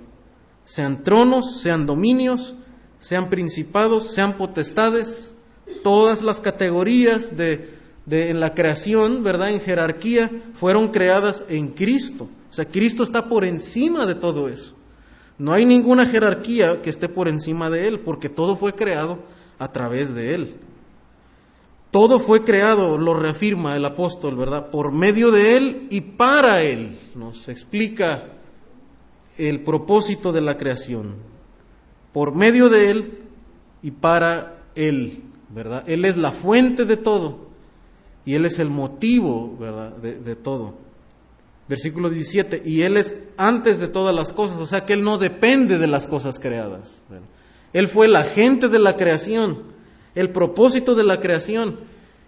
Sean 0.64 1.02
tronos, 1.02 1.60
sean 1.60 1.86
dominios, 1.86 2.54
sean 3.00 3.30
principados, 3.30 4.12
sean 4.12 4.36
potestades, 4.36 5.31
todas 5.82 6.22
las 6.22 6.40
categorías 6.40 7.36
de, 7.36 7.68
en 8.10 8.40
la 8.40 8.54
creación, 8.54 9.22
¿verdad? 9.22 9.50
En 9.50 9.60
jerarquía, 9.60 10.30
fueron 10.54 10.88
creadas 10.88 11.44
en 11.48 11.68
Cristo. 11.68 12.28
O 12.50 12.54
sea, 12.54 12.64
Cristo 12.64 13.02
está 13.02 13.28
por 13.28 13.44
encima 13.44 14.06
de 14.06 14.14
todo 14.14 14.48
eso. 14.48 14.74
No 15.38 15.52
hay 15.52 15.64
ninguna 15.64 16.06
jerarquía 16.06 16.82
que 16.82 16.90
esté 16.90 17.08
por 17.08 17.28
encima 17.28 17.70
de 17.70 17.88
Él, 17.88 18.00
porque 18.00 18.28
todo 18.28 18.56
fue 18.56 18.74
creado 18.74 19.18
a 19.58 19.72
través 19.72 20.14
de 20.14 20.34
Él. 20.34 20.54
Todo 21.90 22.20
fue 22.20 22.42
creado, 22.42 22.96
lo 22.96 23.14
reafirma 23.14 23.76
el 23.76 23.84
apóstol, 23.84 24.36
¿verdad? 24.36 24.70
Por 24.70 24.92
medio 24.92 25.30
de 25.30 25.56
Él 25.56 25.86
y 25.90 26.00
para 26.00 26.62
Él. 26.62 26.96
Nos 27.14 27.48
explica 27.48 28.28
el 29.36 29.62
propósito 29.62 30.32
de 30.32 30.40
la 30.40 30.56
creación. 30.56 31.16
Por 32.12 32.34
medio 32.34 32.68
de 32.68 32.90
Él 32.90 33.18
y 33.82 33.90
para 33.90 34.62
Él, 34.74 35.22
¿verdad? 35.54 35.84
Él 35.86 36.04
es 36.04 36.16
la 36.16 36.32
fuente 36.32 36.84
de 36.84 36.96
todo 36.96 37.52
y 38.24 38.34
Él 38.34 38.46
es 38.46 38.58
el 38.58 38.70
motivo. 38.70 39.56
De, 40.00 40.36
todo. 40.36 40.74
Versículo 41.68 42.10
17, 42.10 42.62
y 42.64 42.82
Él 42.82 42.96
es 42.96 43.14
antes 43.36 43.78
de 43.78 43.88
todas 43.88 44.14
las 44.14 44.32
cosas, 44.32 44.58
o 44.58 44.66
sea 44.66 44.84
que 44.84 44.92
Él 44.92 45.02
no 45.02 45.18
depende 45.18 45.78
de 45.78 45.86
las 45.86 46.06
cosas 46.06 46.38
creadas. 46.38 47.02
Él 47.72 47.88
fue 47.88 48.06
el 48.06 48.16
agente 48.16 48.68
de 48.68 48.78
la 48.78 48.96
creación, 48.96 49.62
el 50.14 50.30
propósito 50.30 50.94
de 50.94 51.04
la 51.04 51.20
creación, 51.20 51.80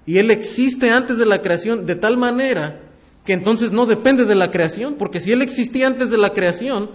y 0.06 0.18
Él 0.18 0.30
existe 0.30 0.90
antes 0.90 1.18
de 1.18 1.26
la 1.26 1.42
creación 1.42 1.84
de 1.84 1.96
tal 1.96 2.16
manera 2.16 2.80
que 3.24 3.32
entonces 3.32 3.72
no 3.72 3.86
depende 3.86 4.24
de 4.24 4.34
la 4.34 4.50
creación, 4.50 4.94
porque 4.94 5.20
si 5.20 5.32
Él 5.32 5.42
existía 5.42 5.86
antes 5.86 6.10
de 6.10 6.18
la 6.18 6.30
creación, 6.32 6.90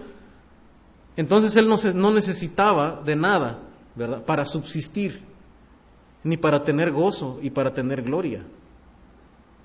entonces 1.17 1.55
Él 1.55 1.67
no, 1.67 1.77
no 1.95 2.11
necesitaba 2.11 3.01
de 3.03 3.15
nada, 3.15 3.59
¿verdad?, 3.95 4.23
para 4.23 4.45
subsistir, 4.45 5.28
ni 6.23 6.37
para 6.37 6.63
tener 6.63 6.91
gozo 6.91 7.39
y 7.41 7.49
para 7.49 7.73
tener 7.73 8.01
gloria, 8.01 8.43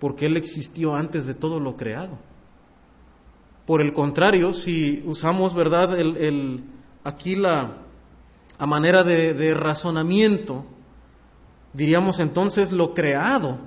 porque 0.01 0.27
Él 0.27 0.37
existió 0.37 0.95
antes 0.95 1.27
de 1.27 1.35
todo 1.35 1.61
lo 1.61 1.77
creado. 1.77 2.19
Por 3.67 3.81
el 3.81 3.93
contrario, 3.93 4.53
si 4.53 5.03
usamos, 5.07 5.55
¿verdad?, 5.55 5.99
el, 5.99 6.63
aquí 7.03 7.35
la, 7.37 7.79
a 8.59 8.67
manera 8.67 9.03
de, 9.03 9.35
de 9.35 9.55
razonamiento, 9.55 10.65
diríamos 11.73 12.21
entonces 12.21 12.73
lo 12.73 12.95
creado 12.95 13.59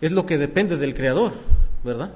es 0.00 0.12
lo 0.12 0.26
que 0.26 0.36
depende 0.36 0.76
del 0.76 0.94
creador, 0.94 1.32
¿verdad? 1.82 2.12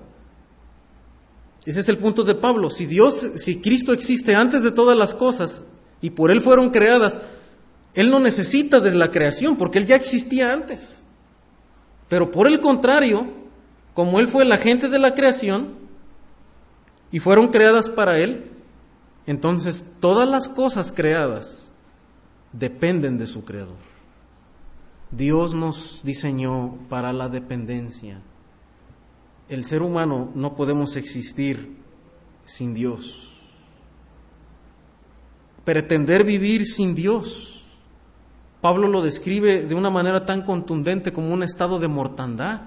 Ese 1.65 1.81
es 1.81 1.89
el 1.89 1.99
punto 1.99 2.23
de 2.25 2.35
Pablo. 2.35 2.71
Si 2.71 2.87
Dios, 2.87 3.27
si 3.37 3.61
Cristo 3.61 3.93
existe 3.93 4.35
antes 4.35 4.63
de 4.63 4.71
todas 4.71 4.97
las 4.97 5.15
cosas 5.15 5.65
y 6.01 6.11
por 6.11 6.31
Él 6.31 6.41
fueron 6.41 6.71
creadas, 6.71 7.19
Él 7.95 8.11
no 8.11 8.21
necesita 8.21 8.81
de 8.81 8.95
la 8.95 9.11
creación 9.11 9.57
porque 9.57 9.79
Él 9.79 9.87
ya 9.87 9.97
existía 9.97 10.53
antes. 10.53 11.05
Pero 12.09 12.31
por 12.31 12.47
el 12.47 12.61
contrario, 12.61 13.27
como 13.95 14.21
Él 14.21 14.29
fue 14.29 14.45
el 14.45 14.53
agente 14.53 14.89
de 14.89 14.99
la 14.99 15.15
creación 15.15 15.75
y 17.11 17.19
fueron 17.19 17.49
creadas 17.49 17.89
para 17.89 18.19
Él, 18.19 18.51
entonces 19.27 19.85
todas 20.01 20.29
las 20.29 20.49
cosas 20.49 20.93
creadas 20.93 21.71
dependen 22.53 23.19
de 23.19 23.27
su 23.27 23.45
creador. 23.45 23.77
Dios 25.11 25.55
nos 25.55 26.03
diseñó 26.05 26.79
para 26.89 27.13
la 27.13 27.29
dependencia. 27.29 28.21
El 29.49 29.65
ser 29.65 29.83
humano 29.83 30.31
no 30.35 30.55
podemos 30.55 30.97
existir 30.97 31.77
sin 32.45 32.75
Dios. 32.75 33.33
Pretender 35.65 36.25
vivir 36.25 36.67
sin 36.67 36.95
Dios. 36.95 37.58
Pablo 38.61 38.89
lo 38.89 39.03
describe 39.03 39.63
de 39.63 39.75
una 39.75 39.91
manera 39.91 40.27
tan 40.27 40.43
contundente 40.43 41.13
como 41.13 41.33
un 41.33 41.43
estado 41.43 41.79
de 41.79 41.89
mortandad. 41.89 42.63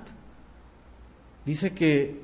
Dice 1.46 1.74
que 1.74 2.22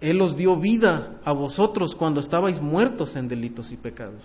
Él 0.00 0.20
os 0.20 0.36
dio 0.36 0.56
vida 0.56 1.18
a 1.24 1.32
vosotros 1.32 1.96
cuando 1.96 2.20
estabais 2.20 2.60
muertos 2.60 3.16
en 3.16 3.28
delitos 3.28 3.72
y 3.72 3.76
pecados. 3.76 4.22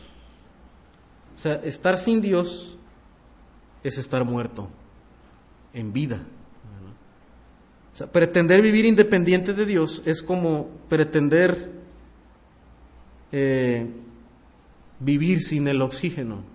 O 1.37 1.41
sea, 1.41 1.55
estar 1.55 1.97
sin 1.97 2.21
Dios 2.21 2.77
es 3.83 3.97
estar 3.97 4.23
muerto 4.23 4.69
en 5.73 5.91
vida. 5.91 6.21
O 7.93 7.97
sea, 7.97 8.07
pretender 8.07 8.61
vivir 8.61 8.85
independiente 8.85 9.53
de 9.53 9.65
Dios 9.65 10.03
es 10.05 10.21
como 10.21 10.67
pretender 10.89 11.71
eh, 13.31 13.87
vivir 14.99 15.41
sin 15.41 15.67
el 15.67 15.81
oxígeno. 15.81 16.54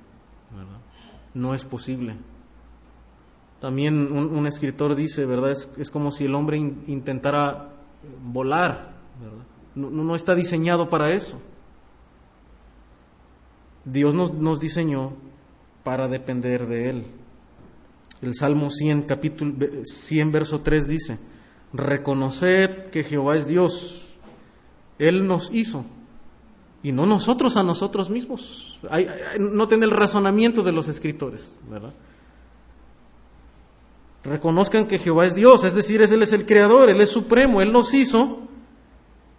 No 1.34 1.54
es 1.54 1.64
posible. 1.64 2.16
También 3.60 4.10
un, 4.12 4.46
escritor 4.46 4.94
dice, 4.94 5.26
¿verdad? 5.26 5.50
Es, 5.50 5.90
como 5.90 6.10
si 6.10 6.24
el 6.24 6.34
hombre 6.34 6.56
intentara 6.56 7.68
volar. 8.24 8.92
No, 9.74 9.90
no, 9.90 10.14
está 10.14 10.34
diseñado 10.34 10.88
para 10.88 11.12
eso. 11.12 11.38
Dios 13.84 14.14
nos, 14.14 14.34
nos 14.34 14.60
diseñó 14.60 15.12
para 15.84 16.08
depender 16.08 16.66
de 16.66 16.88
Él. 16.90 17.06
El 18.22 18.34
Salmo 18.34 18.70
100, 18.70 19.02
capítulo 19.02 19.54
100, 19.84 20.32
verso 20.32 20.60
3 20.60 20.86
dice, 20.86 21.18
reconoced 21.72 22.90
que 22.90 23.02
Jehová 23.02 23.36
es 23.36 23.46
Dios, 23.46 24.06
Él 24.98 25.26
nos 25.26 25.50
hizo, 25.52 25.86
y 26.82 26.92
no 26.92 27.06
nosotros 27.06 27.56
a 27.56 27.62
nosotros 27.62 28.10
mismos. 28.10 28.78
no 29.38 29.68
tiene 29.68 29.84
el 29.84 29.90
razonamiento 29.90 30.62
de 30.62 30.72
los 30.72 30.88
escritores, 30.88 31.58
¿verdad? 31.68 31.92
Reconozcan 34.22 34.86
que 34.86 34.98
Jehová 34.98 35.26
es 35.26 35.34
Dios, 35.34 35.64
es 35.64 35.74
decir, 35.74 36.02
Él 36.02 36.22
es 36.22 36.32
el 36.32 36.44
creador, 36.44 36.90
Él 36.90 37.00
es 37.00 37.08
supremo, 37.08 37.62
Él 37.62 37.72
nos 37.72 37.94
hizo, 37.94 38.40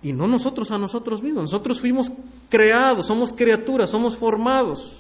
y 0.02 0.14
no 0.14 0.28
nosotros 0.28 0.72
a 0.72 0.78
nosotros 0.78 1.22
mismos. 1.22 1.44
Nosotros 1.44 1.80
fuimos 1.80 2.12
creados, 2.50 3.08
somos 3.08 3.34
criaturas, 3.34 3.90
somos 3.90 4.16
formados. 4.16 4.98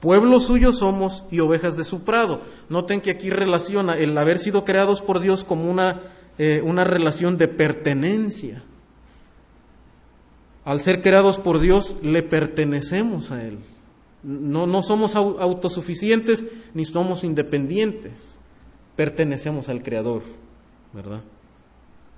Pueblo 0.00 0.40
suyo 0.40 0.72
somos 0.72 1.24
y 1.30 1.40
ovejas 1.40 1.76
de 1.76 1.84
su 1.84 2.04
prado. 2.04 2.40
Noten 2.68 3.00
que 3.00 3.10
aquí 3.10 3.30
relaciona 3.30 3.96
el 3.96 4.16
haber 4.16 4.38
sido 4.38 4.64
creados 4.64 5.02
por 5.02 5.20
Dios 5.20 5.44
como 5.44 5.70
una, 5.70 6.00
eh, 6.38 6.62
una 6.64 6.84
relación 6.84 7.36
de 7.36 7.48
pertenencia. 7.48 8.62
Al 10.68 10.82
ser 10.82 11.00
creados 11.00 11.38
por 11.38 11.60
Dios, 11.60 11.96
le 12.02 12.22
pertenecemos 12.22 13.30
a 13.30 13.42
Él. 13.42 13.58
No, 14.22 14.66
no 14.66 14.82
somos 14.82 15.16
autosuficientes 15.16 16.44
ni 16.74 16.84
somos 16.84 17.24
independientes. 17.24 18.38
Pertenecemos 18.94 19.70
al 19.70 19.82
Creador, 19.82 20.24
¿verdad? 20.92 21.22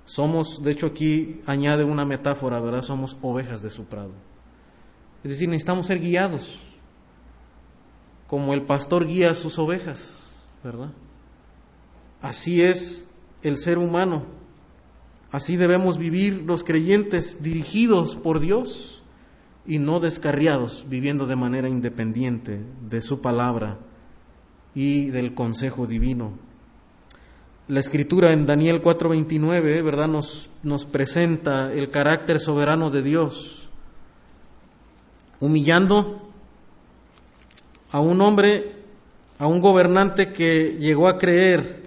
Somos, 0.03 0.61
de 0.61 0.71
hecho 0.71 0.87
aquí 0.87 1.39
añade 1.45 1.85
una 1.85 2.03
metáfora, 2.03 2.59
¿verdad? 2.59 2.81
Somos 2.81 3.15
ovejas 3.21 3.61
de 3.61 3.69
su 3.69 3.85
prado. 3.85 4.11
Es 5.23 5.31
decir, 5.31 5.47
necesitamos 5.47 5.87
ser 5.87 6.01
guiados 6.01 6.59
como 8.27 8.53
el 8.53 8.63
pastor 8.63 9.07
guía 9.07 9.31
a 9.31 9.35
sus 9.35 9.57
ovejas, 9.59 10.45
¿verdad? 10.61 10.91
Así 12.21 12.61
es 12.61 13.07
el 13.43 13.57
ser 13.57 13.77
humano. 13.77 14.40
Así 15.31 15.55
debemos 15.55 15.97
vivir 15.97 16.43
los 16.45 16.63
creyentes 16.63 17.41
dirigidos 17.41 18.15
por 18.15 18.41
Dios 18.41 19.01
y 19.65 19.79
no 19.79 19.99
descarriados, 19.99 20.85
viviendo 20.89 21.25
de 21.25 21.37
manera 21.37 21.69
independiente 21.69 22.59
de 22.89 23.01
su 23.01 23.21
palabra 23.21 23.77
y 24.75 25.05
del 25.05 25.33
consejo 25.33 25.87
divino. 25.87 26.33
La 27.69 27.79
escritura 27.79 28.33
en 28.33 28.45
Daniel 28.45 28.81
4:29, 28.81 29.81
¿verdad? 29.81 30.09
Nos, 30.09 30.49
nos 30.63 30.85
presenta 30.85 31.71
el 31.71 31.89
carácter 31.89 32.41
soberano 32.41 32.89
de 32.89 33.01
Dios, 33.01 33.69
humillando 35.39 36.29
a 37.91 38.01
un 38.01 38.19
hombre, 38.19 38.75
a 39.39 39.47
un 39.47 39.61
gobernante 39.61 40.33
que 40.33 40.77
llegó 40.77 41.07
a 41.07 41.17
creer 41.17 41.80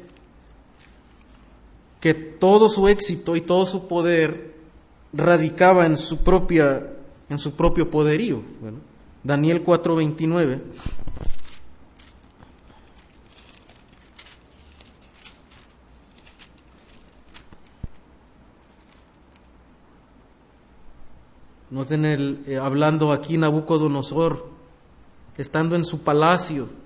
que 2.05 2.13
todo 2.13 2.69
su 2.69 2.87
éxito 2.87 3.35
y 3.35 3.41
todo 3.41 3.65
su 3.65 3.89
poder 3.89 4.53
radicaba 5.15 5.87
en 5.87 5.97
su 5.97 6.19
propia 6.19 6.91
en 7.31 7.39
su 7.39 7.53
propio 7.53 7.91
poderío. 7.91 8.43
Daniel 9.23 9.65
4:29 9.65 10.61
Noten 21.71 22.05
el, 22.05 22.45
eh, 22.47 22.59
hablando 22.59 23.13
aquí 23.13 23.39
Nabucodonosor, 23.39 24.47
estando 25.39 25.75
en 25.75 25.87
su 25.87 26.01
palacio. 26.01 26.84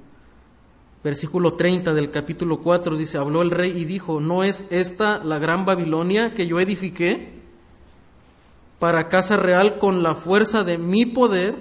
Versículo 1.03 1.55
30 1.55 1.95
del 1.95 2.11
capítulo 2.11 2.61
4 2.61 2.97
dice, 2.97 3.19
habló 3.19 3.43
el 3.43 3.51
rey 3.51 3.73
y 3.77 3.85
dijo, 3.85 4.21
¿no 4.21 4.43
es 4.43 4.65
esta 4.71 5.23
la 5.23 5.39
gran 5.39 5.65
Babilonia 5.65 6.35
que 6.35 6.47
yo 6.47 6.59
edifiqué 6.59 7.39
para 8.81 9.09
casa 9.09 9.37
real 9.37 9.79
con 9.79 10.03
la 10.03 10.17
fuerza 10.17 10.65
de 10.65 10.77
mi 10.77 11.07
poder 11.07 11.55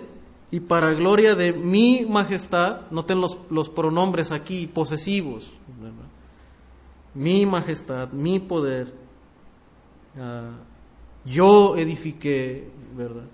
y 0.49 0.61
para 0.61 0.93
gloria 0.93 1.35
de 1.35 1.53
mi 1.53 2.05
majestad? 2.09 2.89
Noten 2.89 3.21
los, 3.21 3.37
los 3.51 3.69
pronombres 3.69 4.31
aquí 4.31 4.65
posesivos. 4.65 5.53
Mi 7.13 7.45
majestad, 7.45 8.11
mi 8.11 8.39
poder. 8.39 8.93
Ah, 10.19 10.51
yo 11.25 11.75
edifiqué, 11.77 12.69
¿verdad? 12.95 13.25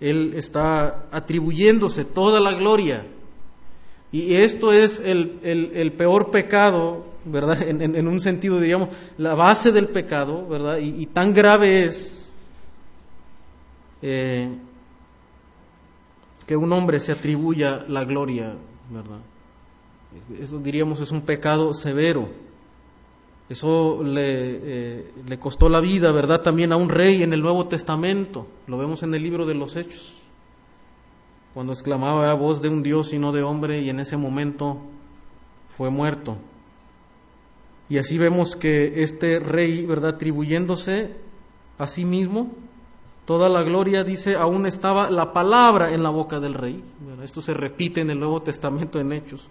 Él 0.00 0.32
está 0.34 1.06
atribuyéndose 1.10 2.04
toda 2.04 2.40
la 2.40 2.52
gloria. 2.52 3.04
Y 4.12 4.34
esto 4.34 4.72
es 4.72 5.00
el, 5.00 5.92
peor 5.96 6.30
pecado, 6.30 7.04
¿verdad? 7.24 7.60
En, 7.68 8.08
un 8.08 8.20
sentido, 8.20 8.60
digamos, 8.60 8.90
la 9.18 9.34
base 9.34 9.72
del 9.72 9.88
pecado, 9.88 10.46
¿verdad? 10.46 10.78
Y, 10.78 11.06
tan 11.06 11.34
grave 11.34 11.84
es 11.84 12.32
eh, 14.02 14.48
que 16.46 16.56
un 16.56 16.72
hombre 16.72 17.00
se 17.00 17.12
atribuya 17.12 17.84
la 17.88 18.04
gloria, 18.04 18.54
¿verdad? 18.90 19.18
Eso 20.40 20.58
diríamos 20.58 21.00
es 21.00 21.10
un 21.10 21.22
pecado 21.22 21.74
severo. 21.74 22.28
Eso 23.48 24.02
le, 24.02 24.22
eh, 24.24 25.10
le 25.26 25.38
costó 25.38 25.68
la 25.68 25.80
vida, 25.80 26.10
¿verdad? 26.10 26.40
También 26.40 26.72
a 26.72 26.76
un 26.76 26.88
rey 26.88 27.22
en 27.22 27.32
el 27.32 27.42
Nuevo 27.42 27.66
Testamento. 27.66 28.46
Lo 28.66 28.78
vemos 28.78 29.02
en 29.02 29.14
el 29.14 29.22
libro 29.22 29.46
de 29.46 29.54
los 29.54 29.76
Hechos. 29.76 30.14
Cuando 31.56 31.72
exclamaba 31.72 32.30
a 32.30 32.34
voz 32.34 32.60
de 32.60 32.68
un 32.68 32.82
Dios 32.82 33.14
y 33.14 33.18
no 33.18 33.32
de 33.32 33.42
hombre 33.42 33.80
y 33.80 33.88
en 33.88 33.98
ese 33.98 34.18
momento 34.18 34.76
fue 35.74 35.88
muerto. 35.88 36.36
Y 37.88 37.96
así 37.96 38.18
vemos 38.18 38.54
que 38.54 39.02
este 39.02 39.38
rey, 39.38 39.86
¿verdad? 39.86 40.16
Atribuyéndose 40.16 41.16
a 41.78 41.86
sí 41.86 42.04
mismo 42.04 42.50
toda 43.24 43.48
la 43.48 43.62
gloria, 43.62 44.04
dice, 44.04 44.36
aún 44.36 44.66
estaba 44.66 45.10
la 45.10 45.32
palabra 45.32 45.94
en 45.94 46.02
la 46.02 46.10
boca 46.10 46.40
del 46.40 46.52
rey. 46.52 46.84
Esto 47.24 47.40
se 47.40 47.54
repite 47.54 48.02
en 48.02 48.10
el 48.10 48.20
Nuevo 48.20 48.42
Testamento 48.42 49.00
en 49.00 49.14
Hechos. 49.14 49.48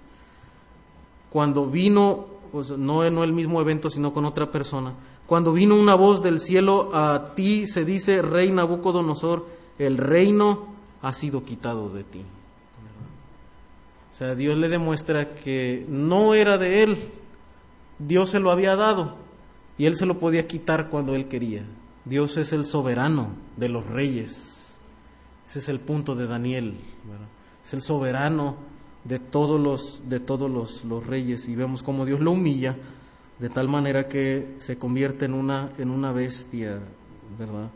Cuando 1.31 1.65
vino 1.65 2.27
pues 2.51 2.69
no, 2.69 3.09
no 3.09 3.23
el 3.23 3.33
mismo 3.33 3.59
evento, 3.61 3.89
sino 3.89 4.13
con 4.13 4.25
otra 4.25 4.51
persona. 4.51 4.93
Cuando 5.25 5.53
vino 5.53 5.75
una 5.75 5.95
voz 5.95 6.21
del 6.21 6.39
cielo, 6.39 6.91
a 6.93 7.33
ti 7.33 7.65
se 7.65 7.83
dice, 7.83 8.21
rey 8.21 8.51
Nabucodonosor, 8.51 9.47
el 9.79 9.97
reino 9.97 10.74
ha 11.05 11.13
sido 11.13 11.45
quitado 11.45 11.89
de 11.89 12.03
ti. 12.03 12.21
O 14.11 14.17
sea, 14.17 14.33
Dios 14.33 14.57
le 14.57 14.69
demuestra 14.69 15.35
que 15.35 15.85
no 15.87 16.33
era 16.33 16.57
de 16.57 16.81
él, 16.81 16.97
Dios 17.99 18.31
se 18.31 18.39
lo 18.39 18.49
había 18.49 18.75
dado 18.75 19.15
y 19.77 19.85
él 19.85 19.95
se 19.95 20.07
lo 20.07 20.17
podía 20.17 20.47
quitar 20.47 20.89
cuando 20.89 21.13
él 21.13 21.27
quería. 21.27 21.63
Dios 22.05 22.37
es 22.37 22.53
el 22.53 22.65
soberano 22.65 23.35
de 23.55 23.69
los 23.69 23.85
reyes. 23.85 24.79
Ese 25.47 25.59
es 25.59 25.69
el 25.69 25.79
punto 25.79 26.15
de 26.15 26.25
Daniel. 26.25 26.75
Es 27.63 27.73
el 27.75 27.83
soberano 27.83 28.55
de 29.03 29.19
todos 29.19 29.59
los, 29.59 30.01
de 30.09 30.19
todos 30.19 30.49
los, 30.49 30.85
los, 30.85 31.05
reyes 31.05 31.47
y 31.47 31.55
vemos 31.55 31.83
cómo 31.83 32.05
Dios 32.05 32.19
lo 32.19 32.31
humilla 32.31 32.75
de 33.37 33.49
tal 33.49 33.67
manera 33.67 34.07
que 34.07 34.55
se 34.57 34.79
convierte 34.79 35.25
en 35.25 35.35
una, 35.35 35.69
en 35.77 35.91
una 35.91 36.11
bestia, 36.11 36.79
¿verdad? 37.37 37.69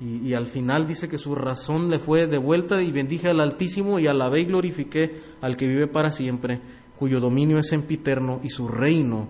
Y, 0.00 0.32
al 0.34 0.46
final 0.46 0.86
dice 0.86 1.08
que 1.08 1.18
su 1.18 1.34
razón 1.34 1.90
le 1.90 1.98
fue 1.98 2.28
devuelta 2.28 2.80
y 2.82 2.92
bendije 2.92 3.28
al 3.28 3.40
Altísimo 3.40 3.98
y 3.98 4.06
alabé 4.06 4.42
y 4.42 4.44
glorifiqué 4.44 5.20
al 5.40 5.56
que 5.56 5.66
vive 5.66 5.88
para 5.88 6.12
siempre, 6.12 6.60
cuyo 6.98 7.18
dominio 7.18 7.58
es 7.58 7.68
sempiterno 7.68 8.40
y 8.44 8.50
su 8.50 8.68
reino 8.68 9.28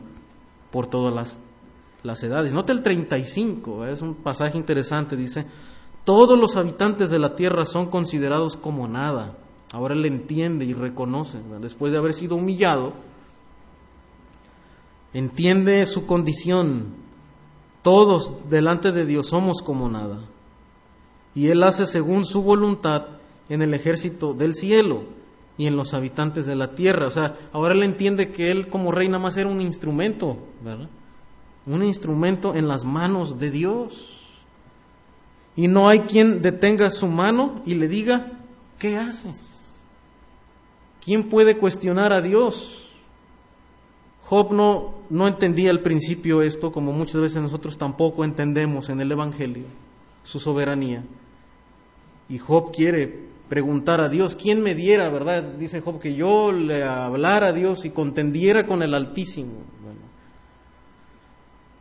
por 0.71 0.87
todas 0.87 1.15
las, 1.15 1.39
las 2.03 2.23
edades. 2.23 2.53
Nota 2.53 2.73
el 2.73 2.83
35, 2.83 3.87
es 3.87 4.03
un 4.03 4.17
pasaje 4.17 4.59
interesante, 4.59 5.17
dice, 5.17 5.47
todos 6.05 6.39
los 6.39 6.57
habitantes 6.57 7.09
de 7.09 7.19
la 7.19 7.35
tierra 7.35 7.65
son 7.65 7.87
considerados 7.87 8.59
como 8.59 8.87
nada 8.87 9.39
Ahora 9.73 9.95
él 9.95 10.07
entiende 10.07 10.65
y 10.65 10.73
reconoce, 10.73 11.39
después 11.61 11.93
de 11.93 11.99
haber 11.99 12.15
sido 12.15 12.37
humillado, 12.37 12.95
entiende 15.13 15.85
su 15.85 16.07
condición. 16.07 16.95
Todos 17.83 18.49
delante 18.49 18.93
de 18.93 19.05
Dios 19.05 19.29
somos 19.29 19.61
como 19.63 19.89
nada. 19.91 20.21
Y 21.35 21.49
él 21.49 21.63
hace 21.63 21.87
según 21.87 22.25
su 22.25 22.43
voluntad 22.43 23.07
en 23.49 23.63
el 23.63 23.75
ejército 23.75 24.35
del 24.35 24.55
cielo 24.55 25.05
y 25.57 25.67
en 25.67 25.77
los 25.77 25.95
habitantes 25.95 26.47
de 26.47 26.57
la 26.57 26.75
tierra. 26.75 27.07
O 27.07 27.11
sea, 27.11 27.37
ahora 27.53 27.75
él 27.75 27.83
entiende 27.83 28.31
que 28.31 28.51
él 28.51 28.69
como 28.69 28.93
rey 28.93 29.09
nada 29.09 29.23
más 29.23 29.37
era 29.37 29.49
un 29.49 29.61
instrumento, 29.61 30.39
¿verdad? 30.63 30.89
Un 31.67 31.85
instrumento 31.85 32.55
en 32.55 32.69
las 32.69 32.85
manos 32.85 33.39
de 33.39 33.51
Dios. 33.51 34.21
Y 35.57 35.69
no 35.69 35.89
hay 35.89 36.01
quien 36.01 36.41
detenga 36.41 36.91
su 36.91 37.09
mano 37.09 37.63
y 37.67 37.75
le 37.75 37.89
diga, 37.89 38.39
¿qué 38.79 38.97
haces? 38.97 39.81
¿Quién 41.05 41.29
puede 41.29 41.59
cuestionar 41.59 42.13
a 42.13 42.23
Dios? 42.23 42.89
Job 44.29 44.53
no, 44.53 44.95
no 45.09 45.27
entendía 45.27 45.71
al 45.71 45.81
principio 45.81 46.43
esto, 46.43 46.71
como 46.71 46.93
muchas 46.93 47.21
veces 47.21 47.43
nosotros 47.43 47.79
tampoco 47.79 48.25
entendemos 48.25 48.91
en 48.91 49.01
el 49.01 49.11
Evangelio, 49.11 49.65
su 50.29 50.39
soberanía. 50.39 51.03
Y 52.29 52.37
Job 52.37 52.71
quiere 52.71 53.29
preguntar 53.49 54.03
a 54.03 54.11
Dios, 54.11 54.37
¿quién 54.37 54.63
me 54.63 54.75
diera, 54.75 55.09
verdad? 55.09 55.43
Dice 55.43 55.81
Job, 55.81 55.99
que 55.99 56.15
yo 56.15 56.53
le 56.53 56.85
hablara 56.85 57.49
a 57.49 57.53
Dios 57.55 57.87
y 57.87 57.91
contendiera 57.91 58.67
con 58.67 58.83
el 58.83 58.93
Altísimo. 58.93 59.63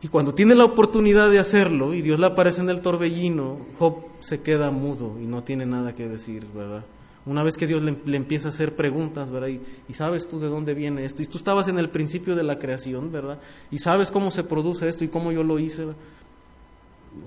Y 0.00 0.08
cuando 0.08 0.32
tiene 0.32 0.54
la 0.54 0.64
oportunidad 0.64 1.28
de 1.28 1.40
hacerlo 1.40 1.92
y 1.92 2.00
Dios 2.00 2.18
le 2.20 2.26
aparece 2.26 2.62
en 2.62 2.70
el 2.70 2.80
torbellino, 2.80 3.58
Job 3.78 3.96
se 4.20 4.40
queda 4.40 4.70
mudo 4.70 5.18
y 5.20 5.26
no 5.26 5.42
tiene 5.42 5.66
nada 5.66 5.94
que 5.94 6.08
decir, 6.08 6.46
¿verdad? 6.54 6.84
Una 7.26 7.42
vez 7.42 7.58
que 7.58 7.66
Dios 7.66 7.82
le, 7.82 8.16
empieza 8.16 8.48
a 8.48 8.50
hacer 8.50 8.74
preguntas, 8.74 9.30
¿verdad? 9.30 9.48
Y, 9.48 9.92
sabes 9.92 10.26
tú 10.26 10.40
de 10.40 10.48
dónde 10.48 10.72
viene 10.72 11.04
esto. 11.04 11.22
Y 11.22 11.26
tú 11.26 11.36
estabas 11.36 11.68
en 11.68 11.78
el 11.78 11.90
principio 11.90 12.34
de 12.34 12.42
la 12.42 12.58
creación, 12.58 13.12
¿verdad? 13.12 13.38
Y 13.70 13.78
sabes 13.78 14.10
cómo 14.10 14.30
se 14.30 14.44
produce 14.44 14.88
esto 14.88 15.04
y 15.04 15.08
cómo 15.08 15.30
yo 15.30 15.42
lo 15.42 15.58
hice. 15.58 15.88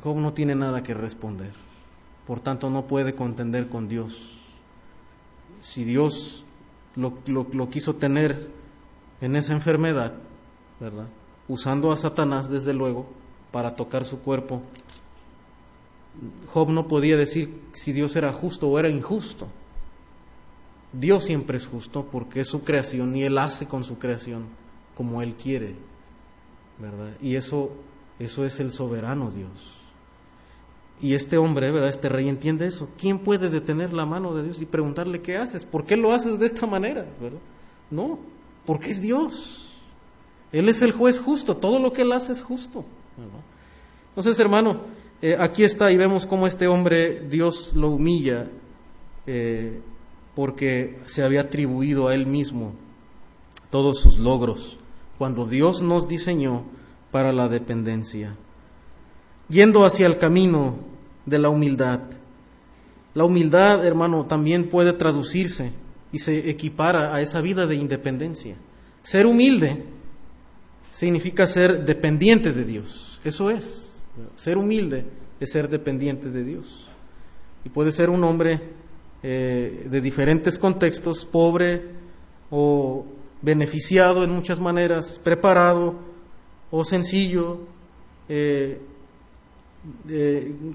Job 0.03 0.17
no 0.17 0.33
tiene 0.33 0.55
nada 0.55 0.83
que 0.83 0.93
responder. 0.93 1.51
Por 2.25 2.39
tanto, 2.39 2.69
no 2.69 2.87
puede 2.87 3.15
contender 3.15 3.67
con 3.69 3.87
Dios. 3.87 4.37
Si 5.61 5.83
Dios 5.83 6.45
lo, 6.95 7.19
lo 7.27 7.69
quiso 7.69 7.95
tener 7.95 8.49
en 9.21 9.35
esa 9.35 9.53
enfermedad, 9.53 10.13
¿verdad? 10.79 11.07
Usando 11.47 11.91
a 11.91 11.97
Satanás, 11.97 12.49
desde 12.49 12.73
luego, 12.73 13.07
para 13.51 13.75
tocar 13.75 14.05
su 14.05 14.19
cuerpo, 14.19 14.61
Job 16.53 16.69
no 16.69 16.87
podía 16.87 17.17
decir 17.17 17.61
si 17.71 17.93
Dios 17.93 18.15
era 18.15 18.33
justo 18.33 18.67
o 18.67 18.79
era 18.79 18.89
injusto. 18.89 19.47
Dios 20.93 21.23
siempre 21.23 21.57
es 21.57 21.67
justo 21.67 22.05
porque 22.11 22.41
es 22.41 22.47
su 22.47 22.63
creación 22.63 23.15
y 23.15 23.23
Él 23.23 23.37
hace 23.37 23.67
con 23.67 23.83
su 23.83 23.97
creación 23.97 24.45
como 24.95 25.21
Él 25.21 25.35
quiere, 25.35 25.75
¿verdad? 26.79 27.11
Y 27.21 27.35
eso, 27.35 27.71
eso 28.23 28.45
es 28.45 28.59
el 28.59 28.71
soberano 28.71 29.31
Dios. 29.31 29.49
Y 31.01 31.15
este 31.15 31.37
hombre, 31.37 31.71
¿verdad? 31.71 31.89
Este 31.89 32.09
rey 32.09 32.29
entiende 32.29 32.67
eso. 32.67 32.89
¿Quién 32.97 33.19
puede 33.19 33.49
detener 33.49 33.91
la 33.91 34.05
mano 34.05 34.35
de 34.35 34.43
Dios 34.43 34.61
y 34.61 34.65
preguntarle 34.65 35.21
qué 35.21 35.37
haces? 35.37 35.65
¿Por 35.65 35.83
qué 35.83 35.97
lo 35.97 36.13
haces 36.13 36.37
de 36.37 36.45
esta 36.45 36.67
manera? 36.67 37.05
¿verdad? 37.19 37.39
No, 37.89 38.19
porque 38.65 38.91
es 38.91 39.01
Dios. 39.01 39.67
Él 40.51 40.69
es 40.69 40.81
el 40.81 40.91
juez 40.91 41.19
justo. 41.19 41.57
Todo 41.57 41.79
lo 41.79 41.91
que 41.91 42.03
Él 42.03 42.11
hace 42.11 42.33
es 42.33 42.41
justo. 42.41 42.85
Entonces, 44.09 44.39
hermano, 44.39 44.81
eh, 45.21 45.35
aquí 45.39 45.63
está 45.63 45.91
y 45.91 45.97
vemos 45.97 46.27
cómo 46.27 46.45
este 46.45 46.67
hombre 46.67 47.21
Dios 47.21 47.71
lo 47.73 47.89
humilla. 47.89 48.47
Eh, 49.25 49.81
porque 50.35 50.99
se 51.07 51.23
había 51.23 51.41
atribuido 51.41 52.07
a 52.07 52.15
él 52.15 52.25
mismo 52.25 52.73
todos 53.69 53.99
sus 53.99 54.17
logros, 54.17 54.77
cuando 55.17 55.45
Dios 55.45 55.81
nos 55.81 56.07
diseñó 56.07 56.63
para 57.11 57.31
la 57.31 57.47
dependencia. 57.47 58.35
Yendo 59.49 59.83
hacia 59.85 60.07
el 60.07 60.17
camino 60.17 60.77
de 61.25 61.39
la 61.39 61.49
humildad. 61.49 62.01
La 63.13 63.25
humildad, 63.25 63.85
hermano, 63.85 64.25
también 64.25 64.69
puede 64.69 64.93
traducirse 64.93 65.71
y 66.11 66.19
se 66.19 66.49
equipara 66.49 67.13
a 67.13 67.21
esa 67.21 67.41
vida 67.41 67.67
de 67.67 67.75
independencia. 67.75 68.55
Ser 69.03 69.25
humilde 69.25 69.83
significa 70.91 71.47
ser 71.47 71.83
dependiente 71.85 72.53
de 72.53 72.63
Dios. 72.63 73.19
Eso 73.23 73.49
es. 73.49 74.03
Ser 74.35 74.57
humilde 74.57 75.05
es 75.39 75.51
ser 75.51 75.69
dependiente 75.69 76.29
de 76.29 76.43
Dios. 76.43 76.87
Y 77.65 77.69
puede 77.69 77.91
ser 77.91 78.09
un 78.09 78.23
hombre 78.23 78.59
eh, 79.23 79.87
de 79.89 80.01
diferentes 80.01 80.57
contextos, 80.57 81.25
pobre 81.25 81.81
o 82.49 83.05
beneficiado 83.41 84.23
en 84.23 84.31
muchas 84.31 84.59
maneras, 84.59 85.19
preparado 85.23 86.10
o 86.71 86.83
sencillo, 86.85 87.59
eh, 88.29 88.79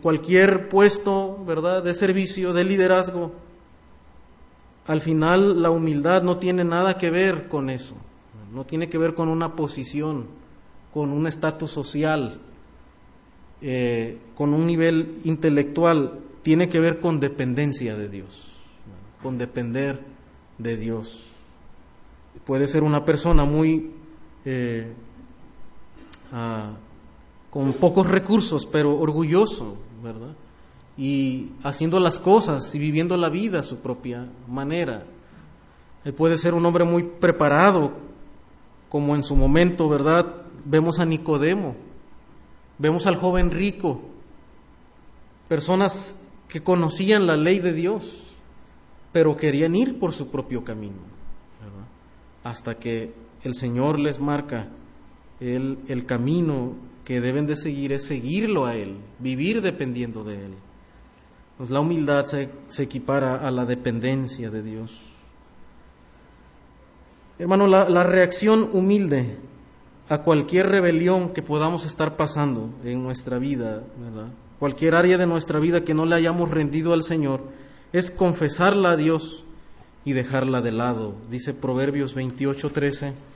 cualquier 0.03 0.69
puesto, 0.69 1.43
¿verdad?, 1.45 1.83
de 1.83 1.95
servicio, 1.95 2.53
de 2.53 2.65
liderazgo. 2.65 3.33
Al 4.87 5.01
final 5.01 5.63
la 5.63 5.71
humildad 5.71 6.23
no 6.23 6.37
tiene 6.39 6.65
nada 6.65 6.97
que 6.97 7.11
ver 7.11 7.49
con 7.49 7.71
eso, 7.71 7.97
no 8.53 8.65
tiene 8.65 8.89
que 8.89 8.99
ver 8.99 9.15
con 9.15 9.29
una 9.29 9.57
posición, 9.57 10.27
con 10.93 11.13
un 11.13 11.27
estatus 11.27 11.71
social, 11.71 12.41
eh, 13.63 14.19
con 14.35 14.53
un 14.53 14.67
nivel 14.67 15.19
intelectual 15.25 16.21
tiene 16.43 16.69
que 16.69 16.79
ver 16.79 17.01
con 17.01 17.19
dependencia 17.19 17.97
de 17.97 18.09
Dios, 18.09 18.53
con 19.23 19.39
depender 19.39 20.01
de 20.59 20.77
Dios. 20.77 21.27
Puede 22.45 22.69
ser 22.69 22.85
una 22.85 23.05
persona 23.05 23.45
muy 23.45 23.91
eh, 24.45 24.93
ah, 26.33 26.73
con 27.51 27.73
pocos 27.75 28.07
recursos, 28.07 28.67
pero 28.67 28.99
orgulloso, 28.99 29.77
¿verdad? 30.03 30.35
Y 30.97 31.53
haciendo 31.63 32.01
las 32.01 32.19
cosas 32.19 32.75
y 32.75 32.79
viviendo 32.79 33.17
la 33.17 33.29
vida 33.29 33.61
a 33.61 33.63
su 33.63 33.79
propia 33.79 34.29
manera. 34.49 35.05
Él 36.05 36.15
puede 36.15 36.39
ser 36.39 36.55
un 36.55 36.65
hombre 36.65 36.85
muy 36.85 37.03
preparado, 37.03 37.93
como 38.89 39.15
en 39.15 39.23
su 39.23 39.35
momento, 39.35 39.89
¿verdad? 39.89 40.27
Vemos 40.65 40.99
a 41.01 41.05
Nicodemo, 41.05 41.75
vemos 42.79 43.07
al 43.07 43.17
joven 43.17 43.51
rico, 43.51 44.01
personas 45.49 46.17
que 46.49 46.63
conocían 46.63 47.27
la 47.27 47.37
ley 47.37 47.59
de 47.59 47.73
Dios, 47.73 48.23
pero 49.13 49.37
querían 49.37 49.75
ir 49.75 49.99
por 49.99 50.13
su 50.13 50.29
propio 50.29 50.63
camino, 50.63 50.99
hasta 52.45 52.77
que 52.77 53.13
el 53.43 53.55
Señor 53.55 53.99
les 53.99 54.21
marca 54.21 54.69
el, 55.41 56.05
camino 56.07 56.75
que 57.05 57.21
deben 57.21 57.47
de 57.47 57.57
seguir 57.57 57.93
es 57.93 58.05
seguirlo 58.07 58.67
a 58.67 58.75
Él, 58.75 58.97
vivir 59.19 59.63
dependiendo 59.63 60.25
de 60.25 60.47
Él. 60.47 60.55
Pues 61.59 61.71
la 61.71 61.81
humildad 61.81 62.25
se, 62.25 62.51
equipara 62.83 63.37
a 63.37 63.51
la 63.51 63.65
dependencia 63.65 64.51
de 64.51 64.63
Dios. 64.63 65.01
Hermano, 67.39 67.67
la, 67.67 67.89
la 67.89 68.03
reacción 68.03 68.71
humilde 68.73 69.37
a 70.09 70.23
cualquier 70.23 70.69
rebelión 70.69 71.31
que 71.33 71.43
podamos 71.43 71.85
estar 71.85 72.17
pasando 72.17 72.71
en 72.85 73.03
nuestra 73.03 73.39
vida, 73.39 73.83
cualquier 74.59 74.95
área 74.95 75.19
de 75.19 75.27
nuestra 75.27 75.59
vida 75.59 75.85
que 75.85 75.95
no 75.95 76.07
le 76.07 76.15
hayamos 76.15 76.51
rendido 76.51 76.93
al 76.93 77.03
Señor, 77.03 77.43
es 77.93 78.11
confesarla 78.11 78.93
a 78.93 78.97
Dios 78.97 79.45
y 80.05 80.13
dejarla 80.13 80.63
de 80.63 80.73
lado. 80.73 81.15
Dice 81.31 81.53
Proverbios 81.55 82.15
28, 82.15 82.71
13. 82.71 83.36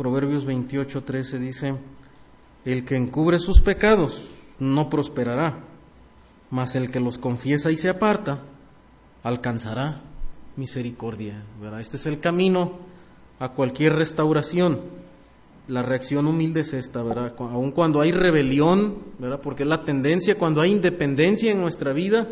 Proverbios 0.00 0.46
28, 0.46 1.04
13 1.04 1.38
dice, 1.38 1.74
el 2.64 2.86
que 2.86 2.96
encubre 2.96 3.38
sus 3.38 3.60
pecados 3.60 4.28
no 4.58 4.88
prosperará, 4.88 5.58
mas 6.48 6.74
el 6.74 6.90
que 6.90 7.00
los 7.00 7.18
confiesa 7.18 7.70
y 7.70 7.76
se 7.76 7.90
aparta 7.90 8.40
alcanzará 9.22 10.00
misericordia. 10.56 11.44
¿verdad? 11.60 11.82
Este 11.82 11.98
es 11.98 12.06
el 12.06 12.18
camino 12.18 12.78
a 13.40 13.50
cualquier 13.50 13.92
restauración. 13.92 14.80
La 15.68 15.82
reacción 15.82 16.26
humilde 16.26 16.60
es 16.60 16.72
esta. 16.72 17.00
Aun 17.00 17.70
cuando 17.72 18.00
hay 18.00 18.12
rebelión. 18.12 19.00
Porque 19.42 19.64
es 19.64 19.68
la 19.68 19.84
tendencia, 19.84 20.38
cuando 20.38 20.62
hay 20.62 20.70
independencia 20.70 21.52
en 21.52 21.60
nuestra 21.60 21.92
vida, 21.92 22.26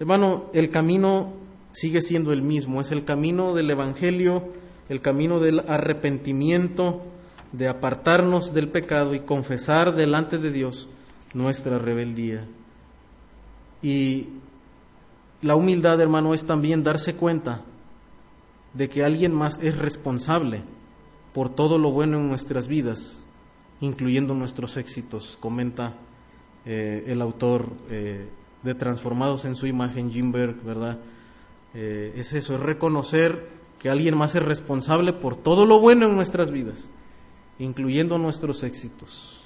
hermano, 0.00 0.46
el 0.52 0.70
camino 0.70 1.34
sigue 1.70 2.00
siendo 2.00 2.32
el 2.32 2.42
mismo, 2.42 2.80
es 2.80 2.90
el 2.90 3.04
camino 3.04 3.54
del 3.54 3.70
Evangelio 3.70 4.63
el 4.88 5.00
camino 5.00 5.40
del 5.40 5.60
arrepentimiento, 5.60 7.02
de 7.52 7.68
apartarnos 7.68 8.52
del 8.52 8.68
pecado 8.68 9.14
y 9.14 9.20
confesar 9.20 9.94
delante 9.94 10.38
de 10.38 10.50
Dios 10.50 10.88
nuestra 11.34 11.78
rebeldía. 11.78 12.44
Y 13.82 14.28
la 15.42 15.56
humildad, 15.56 16.00
hermano, 16.00 16.34
es 16.34 16.44
también 16.44 16.82
darse 16.82 17.14
cuenta 17.14 17.62
de 18.72 18.88
que 18.88 19.04
alguien 19.04 19.32
más 19.32 19.58
es 19.62 19.78
responsable 19.78 20.62
por 21.32 21.54
todo 21.54 21.78
lo 21.78 21.90
bueno 21.90 22.18
en 22.18 22.28
nuestras 22.28 22.66
vidas, 22.66 23.24
incluyendo 23.80 24.34
nuestros 24.34 24.76
éxitos, 24.76 25.36
comenta 25.40 25.94
eh, 26.64 27.04
el 27.08 27.20
autor 27.20 27.72
eh, 27.90 28.28
de 28.62 28.74
Transformados 28.74 29.44
en 29.44 29.54
su 29.54 29.66
imagen, 29.66 30.10
Jim 30.10 30.32
Berg, 30.32 30.62
¿verdad? 30.62 30.98
Eh, 31.74 32.14
es 32.16 32.32
eso, 32.32 32.54
es 32.54 32.60
reconocer 32.60 33.48
que 33.84 33.90
alguien 33.90 34.16
más 34.16 34.34
es 34.34 34.42
responsable 34.42 35.12
por 35.12 35.36
todo 35.36 35.66
lo 35.66 35.78
bueno 35.78 36.06
en 36.06 36.16
nuestras 36.16 36.50
vidas, 36.50 36.88
incluyendo 37.58 38.16
nuestros 38.16 38.62
éxitos. 38.62 39.44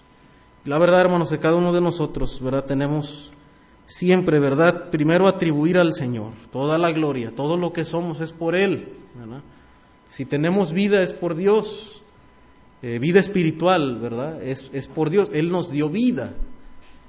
La 0.65 0.79
verdad, 0.79 1.01
hermanos, 1.01 1.31
de 1.31 1.41
cada 1.41 1.57
uno 1.57 1.73
de 1.73 1.81
nosotros, 1.81 2.41
¿verdad? 2.41 2.65
Tenemos 2.65 3.33
siempre, 3.87 4.39
¿verdad? 4.39 4.91
Primero 4.91 5.27
atribuir 5.27 5.77
al 5.77 5.93
Señor 5.93 6.35
toda 6.53 6.79
la 6.79 6.93
gloria, 6.93 7.35
todo 7.35 7.57
lo 7.57 7.73
que 7.73 7.85
somos 7.85 8.21
es 8.21 8.33
por 8.33 8.55
Él, 8.55 8.87
¿verdad? 9.17 9.43
Si 10.07 10.25
tenemos 10.25 10.73
vida 10.73 11.03
es 11.03 11.15
por 11.15 11.35
Dios, 11.35 12.05
eh, 12.81 13.01
vida 13.01 13.19
espiritual, 13.19 13.99
¿verdad? 13.99 14.41
Es, 14.41 14.71
es 14.73 14.87
por 14.87 15.11
Dios, 15.11 15.31
Él 15.33 15.51
nos 15.51 15.73
dio 15.73 15.89
vida. 15.89 16.35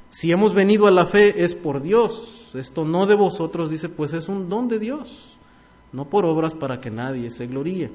Si 0.09 0.31
hemos 0.31 0.55
venido 0.55 0.87
a 0.87 0.91
la 0.91 1.05
fe 1.05 1.43
es 1.43 1.53
por 1.53 1.83
Dios. 1.83 2.49
Esto 2.55 2.85
no 2.85 3.05
de 3.05 3.13
vosotros, 3.13 3.69
dice, 3.69 3.87
pues 3.87 4.13
es 4.13 4.29
un 4.29 4.49
don 4.49 4.67
de 4.67 4.79
Dios 4.79 5.37
no 5.91 6.05
por 6.05 6.25
obras 6.25 6.53
para 6.53 6.79
que 6.79 6.91
nadie 6.91 7.29
se 7.29 7.47
gloríe. 7.47 7.91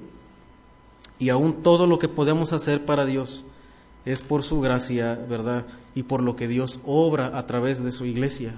Y 1.18 1.28
aún 1.28 1.62
todo 1.62 1.87
lo 1.87 1.98
que 1.98 2.09
podemos 2.09 2.52
hacer 2.52 2.85
para 2.85 3.04
Dios 3.04 3.44
es 4.04 4.20
por 4.22 4.42
su 4.42 4.61
gracia, 4.61 5.14
¿verdad? 5.28 5.64
Y 5.94 6.02
por 6.02 6.22
lo 6.22 6.37
que 6.37 6.48
Dios 6.48 6.80
obra 6.85 7.38
a 7.38 7.46
través 7.46 7.83
de 7.83 7.92
su 7.92 8.04
iglesia. 8.04 8.57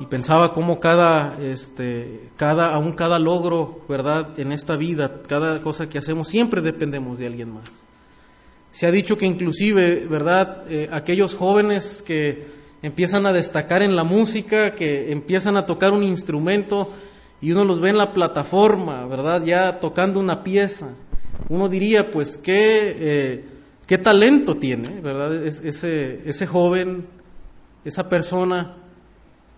Y 0.00 0.06
pensaba 0.06 0.52
cómo 0.52 0.80
cada, 0.80 1.38
este, 1.40 2.30
cada, 2.36 2.74
aún 2.74 2.92
cada 2.92 3.18
logro, 3.18 3.80
¿verdad? 3.88 4.38
En 4.38 4.50
esta 4.50 4.76
vida, 4.76 5.22
cada 5.28 5.62
cosa 5.62 5.88
que 5.88 5.98
hacemos, 5.98 6.28
siempre 6.28 6.60
dependemos 6.60 7.18
de 7.18 7.26
alguien 7.26 7.52
más. 7.52 7.86
Se 8.72 8.86
ha 8.86 8.90
dicho 8.90 9.16
que 9.16 9.26
inclusive, 9.26 10.06
¿verdad? 10.06 10.64
Eh, 10.68 10.88
aquellos 10.90 11.34
jóvenes 11.34 12.02
que 12.02 12.46
empiezan 12.82 13.26
a 13.26 13.32
destacar 13.32 13.82
en 13.82 13.94
la 13.94 14.02
música, 14.02 14.74
que 14.74 15.12
empiezan 15.12 15.56
a 15.56 15.66
tocar 15.66 15.92
un 15.92 16.02
instrumento, 16.02 16.90
y 17.42 17.50
uno 17.50 17.64
los 17.64 17.80
ve 17.80 17.90
en 17.90 17.98
la 17.98 18.12
plataforma, 18.12 19.04
¿verdad? 19.06 19.42
Ya 19.44 19.80
tocando 19.80 20.20
una 20.20 20.44
pieza. 20.44 20.90
Uno 21.48 21.68
diría, 21.68 22.12
pues, 22.12 22.38
qué, 22.38 22.96
eh, 22.98 23.44
qué 23.84 23.98
talento 23.98 24.54
tiene, 24.54 25.00
¿verdad? 25.00 25.34
ese, 25.44 26.22
ese 26.24 26.46
joven, 26.46 27.04
esa 27.84 28.08
persona. 28.08 28.76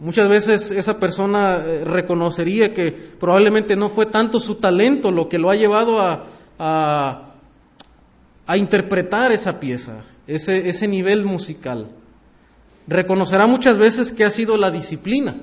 Muchas 0.01 0.29
veces 0.31 0.71
esa 0.71 0.99
persona 0.99 1.59
eh, 1.59 1.85
reconocería 1.85 2.73
que 2.73 2.91
probablemente 2.91 3.77
no 3.77 3.91
fue 3.91 4.07
tanto 4.07 4.41
su 4.41 4.55
talento 4.55 5.13
lo 5.13 5.29
que 5.29 5.39
lo 5.39 5.51
ha 5.51 5.55
llevado 5.55 6.01
a, 6.01 6.25
a, 6.59 7.35
a 8.47 8.57
interpretar 8.57 9.31
esa 9.31 9.61
pieza, 9.61 10.05
ese, 10.27 10.71
ese 10.71 10.89
nivel 10.89 11.27
musical. 11.27 11.91
Reconocerá 12.87 13.47
muchas 13.47 13.77
veces 13.77 14.11
que 14.11 14.25
ha 14.25 14.31
sido 14.31 14.57
la 14.57 14.71
disciplina, 14.71 15.35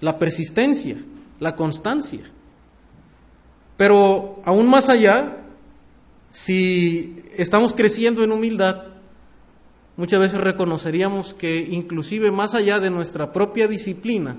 la 0.00 0.20
persistencia, 0.20 0.96
la 1.40 1.56
constancia. 1.56 2.30
Pero 3.76 4.40
aún 4.44 4.68
más 4.68 4.88
allá, 4.88 5.38
si 6.30 7.24
estamos 7.36 7.74
creciendo 7.74 8.22
en 8.22 8.30
humildad, 8.30 8.84
muchas 9.96 10.20
veces 10.20 10.40
reconoceríamos 10.40 11.34
que 11.34 11.58
inclusive 11.58 12.30
más 12.30 12.54
allá 12.54 12.78
de 12.78 12.90
nuestra 12.90 13.32
propia 13.32 13.66
disciplina, 13.66 14.36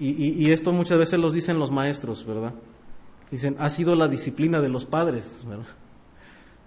y, 0.00 0.50
esto 0.50 0.72
muchas 0.72 0.98
veces 0.98 1.20
los 1.20 1.32
dicen 1.32 1.60
los 1.60 1.70
maestros, 1.70 2.26
¿verdad? 2.26 2.54
Dicen, 3.30 3.54
ha 3.60 3.70
sido 3.70 3.94
la 3.94 4.08
disciplina 4.08 4.60
de 4.60 4.68
los 4.68 4.84
padres, 4.84 5.40
¿verdad? 5.46 5.66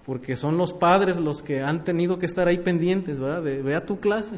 Porque 0.05 0.37
son 0.37 0.57
los 0.57 0.71
padres 0.71 1.17
los 1.17 1.41
que 1.41 1.61
han 1.61 1.83
tenido 1.83 2.17
que 2.17 2.27
estar 2.27 2.47
ahí 2.47 2.59
pendientes, 2.59 3.19
¿verdad? 3.19 3.43
De, 3.43 3.75
a 3.75 3.85
tu 3.85 3.99
clase. 3.99 4.37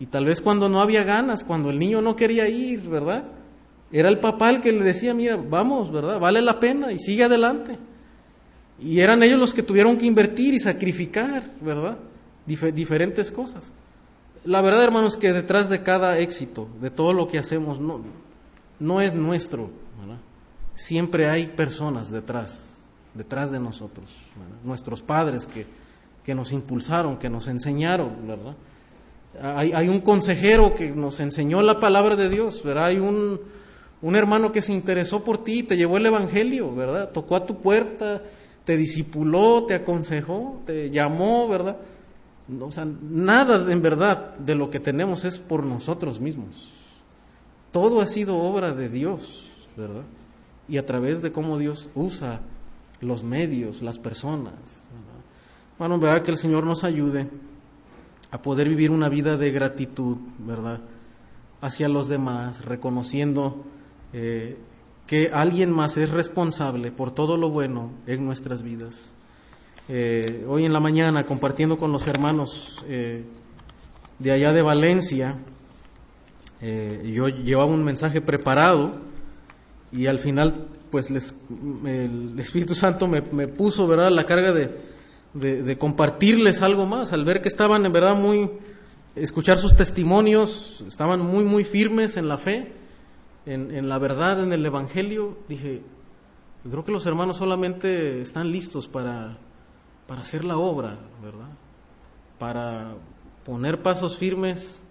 Y 0.00 0.06
tal 0.06 0.24
vez 0.24 0.40
cuando 0.40 0.68
no 0.68 0.80
había 0.80 1.04
ganas, 1.04 1.44
cuando 1.44 1.70
el 1.70 1.78
niño 1.78 2.02
no 2.02 2.16
quería 2.16 2.48
ir, 2.48 2.88
¿verdad? 2.88 3.24
Era 3.92 4.08
el 4.08 4.18
papá 4.18 4.50
el 4.50 4.62
que 4.62 4.72
le 4.72 4.82
decía, 4.82 5.12
mira, 5.12 5.36
vamos, 5.36 5.92
¿verdad? 5.92 6.18
Vale 6.18 6.40
la 6.40 6.58
pena 6.58 6.90
y 6.90 6.98
sigue 6.98 7.24
adelante. 7.24 7.78
Y 8.80 9.00
eran 9.00 9.22
ellos 9.22 9.38
los 9.38 9.52
que 9.52 9.62
tuvieron 9.62 9.98
que 9.98 10.06
invertir 10.06 10.54
y 10.54 10.60
sacrificar, 10.60 11.44
¿verdad? 11.60 11.98
diferentes 12.46 13.30
cosas. 13.30 13.70
La 14.44 14.60
verdad, 14.60 14.82
hermanos, 14.82 15.16
que 15.16 15.32
detrás 15.32 15.68
de 15.68 15.82
cada 15.82 16.18
éxito, 16.18 16.68
de 16.80 16.90
todo 16.90 17.12
lo 17.12 17.28
que 17.28 17.38
hacemos, 17.38 17.78
no, 17.78 18.00
no 18.80 19.00
es 19.00 19.14
nuestro, 19.14 19.70
¿verdad? 20.00 20.18
Siempre 20.74 21.28
hay 21.28 21.46
personas 21.46 22.10
detrás, 22.10 22.78
detrás 23.14 23.52
de 23.52 23.60
nosotros, 23.60 24.10
nuestros 24.64 25.02
padres 25.02 25.46
que, 25.46 25.66
que 26.24 26.34
nos 26.34 26.50
impulsaron, 26.50 27.18
que 27.18 27.30
nos 27.30 27.46
enseñaron, 27.46 28.26
¿verdad? 28.26 28.56
Hay, 29.40 29.72
hay 29.72 29.88
un 29.88 30.00
consejero 30.00 30.74
que 30.74 30.90
nos 30.90 31.20
enseñó 31.20 31.62
la 31.62 31.78
palabra 31.78 32.16
de 32.16 32.28
Dios, 32.28 32.62
¿verdad? 32.64 32.86
Hay 32.86 32.98
un, 32.98 33.40
un 34.02 34.16
hermano 34.16 34.50
que 34.50 34.62
se 34.62 34.72
interesó 34.72 35.22
por 35.22 35.44
ti, 35.44 35.62
te 35.62 35.76
llevó 35.76 35.96
el 35.96 36.06
Evangelio, 36.06 36.74
¿verdad? 36.74 37.10
Tocó 37.10 37.36
a 37.36 37.46
tu 37.46 37.58
puerta, 37.58 38.20
te 38.64 38.76
discipuló, 38.76 39.64
te 39.64 39.74
aconsejó, 39.74 40.60
te 40.66 40.90
llamó, 40.90 41.48
¿verdad? 41.48 41.76
O 42.60 42.72
sea, 42.72 42.84
nada 42.84 43.72
en 43.72 43.80
verdad 43.80 44.36
de 44.36 44.56
lo 44.56 44.70
que 44.70 44.80
tenemos 44.80 45.24
es 45.24 45.38
por 45.38 45.64
nosotros 45.64 46.20
mismos. 46.20 46.72
Todo 47.70 48.00
ha 48.00 48.06
sido 48.06 48.38
obra 48.38 48.74
de 48.74 48.88
Dios, 48.88 49.48
¿verdad? 49.76 50.02
Y 50.68 50.78
a 50.78 50.84
través 50.84 51.22
de 51.22 51.32
cómo 51.32 51.56
Dios 51.58 51.88
usa 51.94 52.40
los 53.00 53.22
medios, 53.22 53.82
las 53.82 53.98
personas. 53.98 54.84
¿verdad? 54.90 55.24
Bueno, 55.78 55.98
verdad 55.98 56.22
que 56.22 56.32
el 56.32 56.36
Señor 56.36 56.64
nos 56.64 56.82
ayude 56.82 57.28
a 58.32 58.42
poder 58.42 58.68
vivir 58.68 58.90
una 58.90 59.08
vida 59.08 59.36
de 59.36 59.50
gratitud, 59.52 60.16
¿verdad? 60.38 60.80
Hacia 61.60 61.88
los 61.88 62.08
demás, 62.08 62.64
reconociendo 62.64 63.64
eh, 64.12 64.56
que 65.06 65.30
alguien 65.32 65.70
más 65.70 65.96
es 65.96 66.10
responsable 66.10 66.90
por 66.92 67.14
todo 67.14 67.36
lo 67.36 67.50
bueno 67.50 67.90
en 68.06 68.24
nuestras 68.24 68.62
vidas. 68.62 69.14
Eh, 69.88 70.44
hoy 70.48 70.64
en 70.64 70.72
la 70.72 70.80
mañana, 70.80 71.24
compartiendo 71.24 71.76
con 71.76 71.92
los 71.92 72.06
hermanos 72.06 72.84
eh, 72.88 73.24
de 74.18 74.32
allá 74.32 74.52
de 74.52 74.62
Valencia, 74.62 75.36
yo 76.62 77.26
llevaba 77.26 77.72
un 77.72 77.82
mensaje 77.82 78.20
preparado 78.20 78.92
y 79.90 80.06
al 80.06 80.20
final, 80.20 80.68
pues 80.90 81.10
les, 81.10 81.34
el 81.84 82.38
Espíritu 82.38 82.76
Santo 82.76 83.08
me, 83.08 83.20
puso, 83.48 83.88
¿verdad?, 83.88 84.12
la 84.12 84.24
carga 84.24 84.52
de, 84.52 84.70
de, 85.34 85.76
compartirles 85.76 86.62
algo 86.62 86.86
más, 86.86 87.12
al 87.12 87.24
ver 87.24 87.42
que 87.42 87.48
estaban 87.48 87.84
en 87.84 87.92
verdad 87.92 88.14
muy, 88.14 88.48
escuchar 89.16 89.58
sus 89.58 89.74
testimonios, 89.74 90.84
estaban 90.86 91.20
muy, 91.20 91.44
muy 91.44 91.64
firmes 91.64 92.16
en 92.16 92.28
la 92.28 92.38
fe, 92.38 92.72
en, 93.46 93.88
la 93.88 93.98
verdad, 93.98 94.42
en 94.42 94.52
el 94.52 94.64
Evangelio, 94.64 95.38
dije, 95.48 95.82
creo 96.68 96.84
que 96.84 96.92
los 96.92 97.06
hermanos 97.06 97.38
solamente 97.38 98.20
están 98.20 98.52
listos 98.52 98.88
para, 98.88 99.38
para 100.06 100.22
hacer 100.22 100.44
la 100.44 100.56
obra, 100.58 100.94
¿verdad? 101.22 101.48
Para 102.38 102.94
poner 103.44 103.82
pasos 103.82 104.16
firmes 104.16 104.82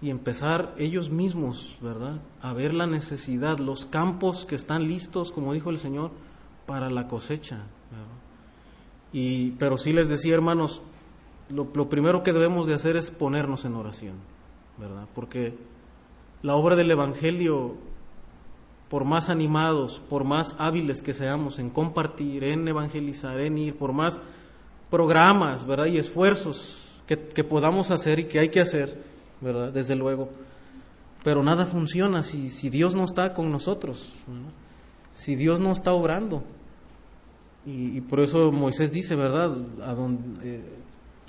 y 0.00 0.10
empezar 0.10 0.74
ellos 0.78 1.10
mismos, 1.10 1.76
¿verdad? 1.80 2.20
A 2.40 2.52
ver 2.52 2.74
la 2.74 2.86
necesidad, 2.86 3.58
los 3.58 3.86
campos 3.86 4.46
que 4.46 4.54
están 4.54 4.86
listos, 4.86 5.32
como 5.32 5.52
dijo 5.52 5.70
el 5.70 5.78
Señor, 5.78 6.10
para 6.66 6.90
la 6.90 7.08
cosecha. 7.08 7.66
Y, 9.12 9.52
pero 9.52 9.78
sí 9.78 9.92
les 9.92 10.08
decía, 10.08 10.34
hermanos, 10.34 10.82
lo, 11.48 11.88
primero 11.88 12.22
que 12.22 12.32
debemos 12.32 12.66
de 12.66 12.74
hacer 12.74 12.96
es 12.96 13.10
ponernos 13.10 13.64
en 13.64 13.74
oración, 13.74 14.16
¿verdad? 14.76 15.08
Porque 15.14 15.56
la 16.42 16.54
obra 16.54 16.76
del 16.76 16.90
Evangelio, 16.90 17.74
por 18.88 19.04
más 19.04 19.28
animados, 19.28 20.00
por 20.08 20.24
más 20.24 20.54
hábiles 20.58 21.02
que 21.02 21.14
seamos 21.14 21.58
en 21.58 21.70
compartir, 21.70 22.44
en 22.44 22.66
evangelizar, 22.68 23.38
en 23.40 23.58
ir, 23.58 23.76
por 23.76 23.92
más 23.92 24.20
programas, 24.90 25.66
¿verdad? 25.66 25.86
Y 25.86 25.98
esfuerzos 25.98 26.88
que, 27.06 27.16
podamos 27.44 27.90
hacer 27.90 28.18
y 28.18 28.24
que 28.24 28.38
hay 28.38 28.48
que 28.50 28.60
hacer, 28.60 29.02
¿verdad? 29.40 29.72
Desde 29.72 29.96
luego. 29.96 30.28
Pero 31.24 31.42
nada 31.42 31.66
funciona 31.66 32.22
si, 32.22 32.70
Dios 32.70 32.94
no 32.94 33.04
está 33.04 33.34
con 33.34 33.50
nosotros, 33.50 34.12
si 35.14 35.34
Dios 35.34 35.58
no 35.60 35.72
está 35.72 35.92
obrando. 35.92 36.42
Y, 37.66 38.00
por 38.02 38.20
eso 38.20 38.50
Moisés 38.52 38.92
dice, 38.92 39.14
¿verdad? 39.14 39.54
Eh, 40.42 40.62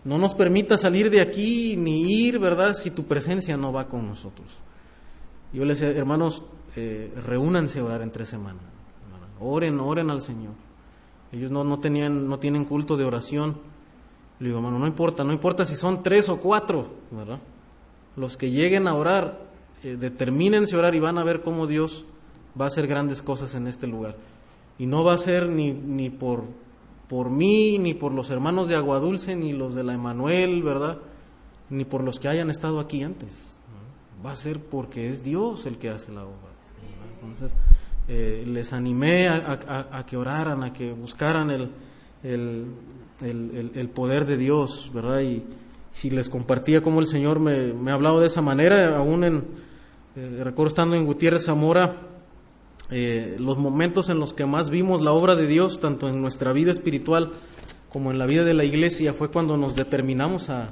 no 0.06 0.18
nos 0.18 0.36
permita 0.36 0.78
salir 0.78 1.10
de 1.10 1.20
aquí 1.20 1.76
ni 1.76 2.26
ir, 2.26 2.40
¿verdad? 2.40 2.74
Si 2.74 2.92
tu 2.92 3.04
presencia 3.04 3.58
no 3.58 3.74
va 3.74 3.88
con 3.88 4.08
nosotros. 4.08 4.48
Yo 5.52 5.66
les 5.66 5.80
decía, 5.80 5.98
hermanos, 5.98 6.44
eh, 6.76 7.12
reúnanse 7.26 7.80
a 7.80 7.84
orar 7.84 8.02
en 8.02 8.12
tres 8.12 8.30
semanas. 8.30 8.64
Oren, 9.40 9.80
oren 9.80 10.10
al 10.10 10.22
Señor. 10.22 10.54
Ellos 11.32 11.52
no, 11.52 11.64
no, 11.64 11.80
tenían, 11.80 12.28
no 12.28 12.40
tienen 12.40 12.66
culto 12.66 12.98
de 12.98 13.06
oración. 13.06 13.58
Le 14.40 14.48
digo, 14.48 14.60
hermano, 14.60 14.80
no 14.80 14.88
importa, 14.88 15.24
no 15.24 15.34
importa 15.34 15.66
si 15.66 15.76
son 15.76 16.04
tres 16.04 16.30
o 16.30 16.38
cuatro, 16.38 16.88
¿verdad? 17.12 17.40
Los 18.16 18.38
que 18.38 18.52
lleguen 18.52 18.88
a 18.88 18.96
orar, 18.96 19.40
eh, 19.84 19.98
determínense 20.00 20.76
orar 20.76 20.96
y 20.96 21.00
van 21.00 21.18
a 21.18 21.24
ver 21.24 21.42
cómo 21.42 21.68
Dios 21.68 22.06
va 22.60 22.66
a 22.66 22.68
hacer 22.68 22.88
grandes 22.88 23.22
cosas 23.22 23.56
en 23.56 23.68
este 23.68 23.88
lugar. 23.88 24.16
Y 24.78 24.86
no 24.86 25.04
va 25.04 25.14
a 25.14 25.18
ser 25.18 25.50
ni, 25.50 25.72
ni 25.72 26.10
por, 26.10 26.44
por 27.08 27.30
mí, 27.30 27.78
ni 27.78 27.94
por 27.94 28.14
los 28.14 28.30
hermanos 28.30 28.68
de 28.68 28.76
Aguadulce, 28.76 29.36
ni 29.36 29.54
los 29.54 29.76
de 29.76 29.84
la 29.84 29.94
Emanuel, 29.94 30.64
¿verdad? 30.64 31.00
Ni 31.70 31.86
por 31.86 32.04
los 32.04 32.20
que 32.20 32.28
hayan 32.28 32.50
estado 32.50 32.80
aquí 32.80 33.04
antes. 33.04 33.59
Va 34.26 34.32
a 34.32 34.36
ser 34.36 34.60
porque 34.60 35.10
es 35.10 35.24
Dios 35.24 35.66
el 35.66 35.78
que 35.78 35.90
hace 35.90 36.12
la 36.12 36.24
obra. 36.24 36.50
Entonces, 37.16 37.56
eh, 38.08 38.44
les 38.48 38.74
animé 38.74 39.28
a, 39.28 40.06
que 40.06 40.18
oraran, 40.18 40.64
a 40.64 40.74
que 40.74 40.92
buscaran 40.92 41.52
el, 41.52 41.72
el, 42.24 43.90
poder 43.90 44.26
de 44.26 44.38
Dios, 44.38 44.92
¿verdad? 44.94 45.22
Y, 45.22 45.44
si 45.94 46.10
les 46.10 46.30
compartía 46.30 46.82
cómo 46.82 47.02
el 47.02 47.08
Señor 47.08 47.40
me, 47.40 47.74
me 47.74 47.92
ha 47.92 47.96
hablado 47.96 48.22
de 48.22 48.28
esa 48.28 48.42
manera, 48.42 48.98
aún 48.98 49.24
en, 49.26 49.44
eh, 50.16 50.42
recuerdo 50.44 50.68
estando 50.68 50.96
en 50.96 51.06
Gutiérrez 51.06 51.46
Zamora, 51.46 51.98
eh, 52.90 53.36
los 53.38 53.58
momentos 53.58 54.10
en 54.10 54.20
los 54.20 54.34
que 54.34 54.46
más 54.46 54.70
vimos 54.70 55.02
la 55.02 55.12
obra 55.12 55.36
de 55.36 55.46
Dios, 55.46 55.80
tanto 55.80 56.08
en 56.08 56.22
nuestra 56.22 56.54
vida 56.54 56.72
espiritual 56.72 57.34
como 57.90 58.12
en 58.12 58.18
la 58.18 58.26
vida 58.26 58.44
de 58.44 58.54
la 58.54 58.64
iglesia, 58.64 59.14
fue 59.14 59.30
cuando 59.30 59.58
nos 59.58 59.76
determinamos 59.76 60.50
a, 60.50 60.70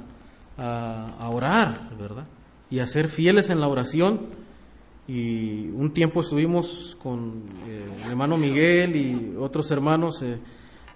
a, 0.56 1.28
orar, 1.28 1.90
¿verdad? 2.00 2.24
Y 2.70 2.80
a 2.80 2.86
ser 2.86 3.08
fieles 3.08 3.50
en 3.50 3.60
la 3.60 3.68
oración. 3.68 4.20
Y 5.06 5.68
un 5.68 5.92
tiempo 5.92 6.20
estuvimos 6.20 6.96
con 7.00 7.44
eh, 7.66 7.86
el 8.04 8.10
hermano 8.10 8.36
Miguel 8.36 8.94
y 8.94 9.36
otros 9.38 9.70
hermanos, 9.70 10.22
eh, 10.22 10.38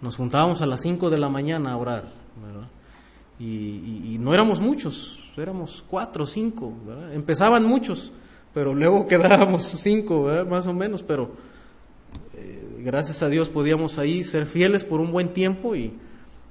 nos 0.02 0.16
juntábamos 0.16 0.60
a 0.60 0.66
las 0.66 0.82
5 0.82 1.08
de 1.08 1.18
la 1.18 1.30
mañana 1.30 1.72
a 1.72 1.76
orar, 1.78 2.12
¿verdad? 2.44 2.68
Y, 3.38 4.14
y, 4.14 4.18
no 4.20 4.34
éramos 4.34 4.60
muchos, 4.60 5.18
éramos 5.36 5.84
cuatro 5.88 6.26
cinco, 6.26 6.72
¿verdad? 6.86 7.14
Empezaban 7.14 7.64
muchos, 7.64 8.12
pero 8.54 8.74
luego 8.74 9.06
quedábamos 9.08 9.64
cinco, 9.64 10.28
más 10.48 10.66
o 10.66 10.74
menos, 10.74 11.02
pero 11.02 11.32
eh, 12.34 12.82
gracias 12.84 13.22
a 13.22 13.28
Dios 13.28 13.48
podíamos 13.48 13.98
ahí 13.98 14.22
ser 14.22 14.46
fieles 14.46 14.84
por 14.84 15.00
un 15.00 15.10
buen 15.10 15.32
tiempo 15.32 15.74
y, 15.74 15.92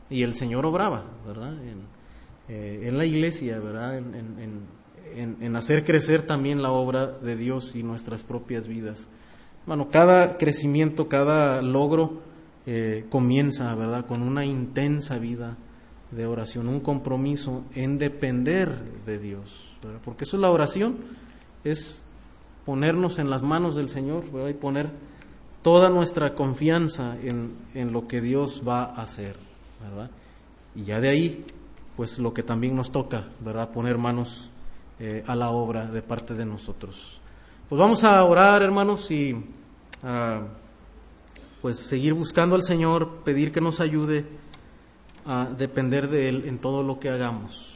y 0.09 0.23
el 0.23 0.35
Señor 0.35 0.65
obraba, 0.65 1.05
¿verdad? 1.25 1.53
En, 1.63 1.81
eh, 2.49 2.91
la 2.91 3.05
iglesia, 3.05 3.59
¿verdad? 3.59 3.97
En, 3.97 4.13
en, 4.15 4.80
hacer 5.55 5.83
crecer 5.83 6.23
también 6.23 6.61
la 6.61 6.71
obra 6.71 7.07
de 7.07 7.35
Dios 7.35 7.75
y 7.75 7.83
nuestras 7.83 8.23
propias 8.23 8.67
vidas. 8.67 9.07
Bueno, 9.65 9.89
cada 9.89 10.37
crecimiento, 10.37 11.07
cada 11.07 11.61
logro 11.61 12.21
eh, 12.65 13.05
comienza, 13.09 13.73
¿verdad? 13.75 14.05
Con 14.05 14.21
una 14.21 14.45
intensa 14.45 15.17
vida 15.17 15.57
de 16.11 16.25
oración, 16.25 16.67
un 16.67 16.79
compromiso 16.79 17.63
en 17.73 17.97
depender 17.97 18.69
de 19.05 19.17
Dios, 19.17 19.77
porque 20.03 20.25
eso 20.25 20.37
es 20.37 20.41
la 20.41 20.51
oración 20.51 20.97
es 21.63 22.03
ponernos 22.65 23.19
en 23.19 23.29
las 23.29 23.41
manos 23.41 23.75
del 23.75 23.89
Señor 23.89 24.25
y 24.49 24.53
poner 24.53 24.89
toda 25.61 25.89
nuestra 25.89 26.35
confianza 26.35 27.17
en, 27.21 27.55
en, 27.73 27.91
lo 27.91 28.07
que 28.07 28.21
Dios 28.21 28.61
va 28.67 28.83
a 28.83 29.01
hacer. 29.01 29.35
¿verdad? 29.81 30.11
Y 30.75 30.83
ya 30.83 30.99
de 30.99 31.09
ahí, 31.09 31.45
pues 31.95 32.19
lo 32.19 32.33
que 32.33 32.43
también 32.43 32.75
nos 32.75 32.91
toca, 32.91 33.25
¿verdad? 33.39 33.71
Poner 33.71 33.97
manos 33.97 34.50
eh, 35.03 35.23
a 35.25 35.35
la 35.35 35.49
obra 35.49 35.87
de 35.87 36.03
parte 36.03 36.35
de 36.35 36.45
nosotros. 36.45 37.19
Pues 37.67 37.79
vamos 37.79 38.03
a 38.03 38.23
orar, 38.23 38.61
hermanos, 38.61 39.09
y 39.09 39.35
a 40.03 40.41
pues 41.59 41.79
seguir 41.79 42.13
buscando 42.13 42.53
al 42.53 42.61
Señor, 42.61 43.23
pedir 43.23 43.51
que 43.51 43.61
nos 43.61 43.79
ayude 43.79 44.25
a 45.25 45.47
depender 45.57 46.07
de 46.07 46.29
Él 46.29 46.43
en 46.45 46.59
todo 46.59 46.83
lo 46.83 46.99
que 46.99 47.09
hagamos. 47.09 47.71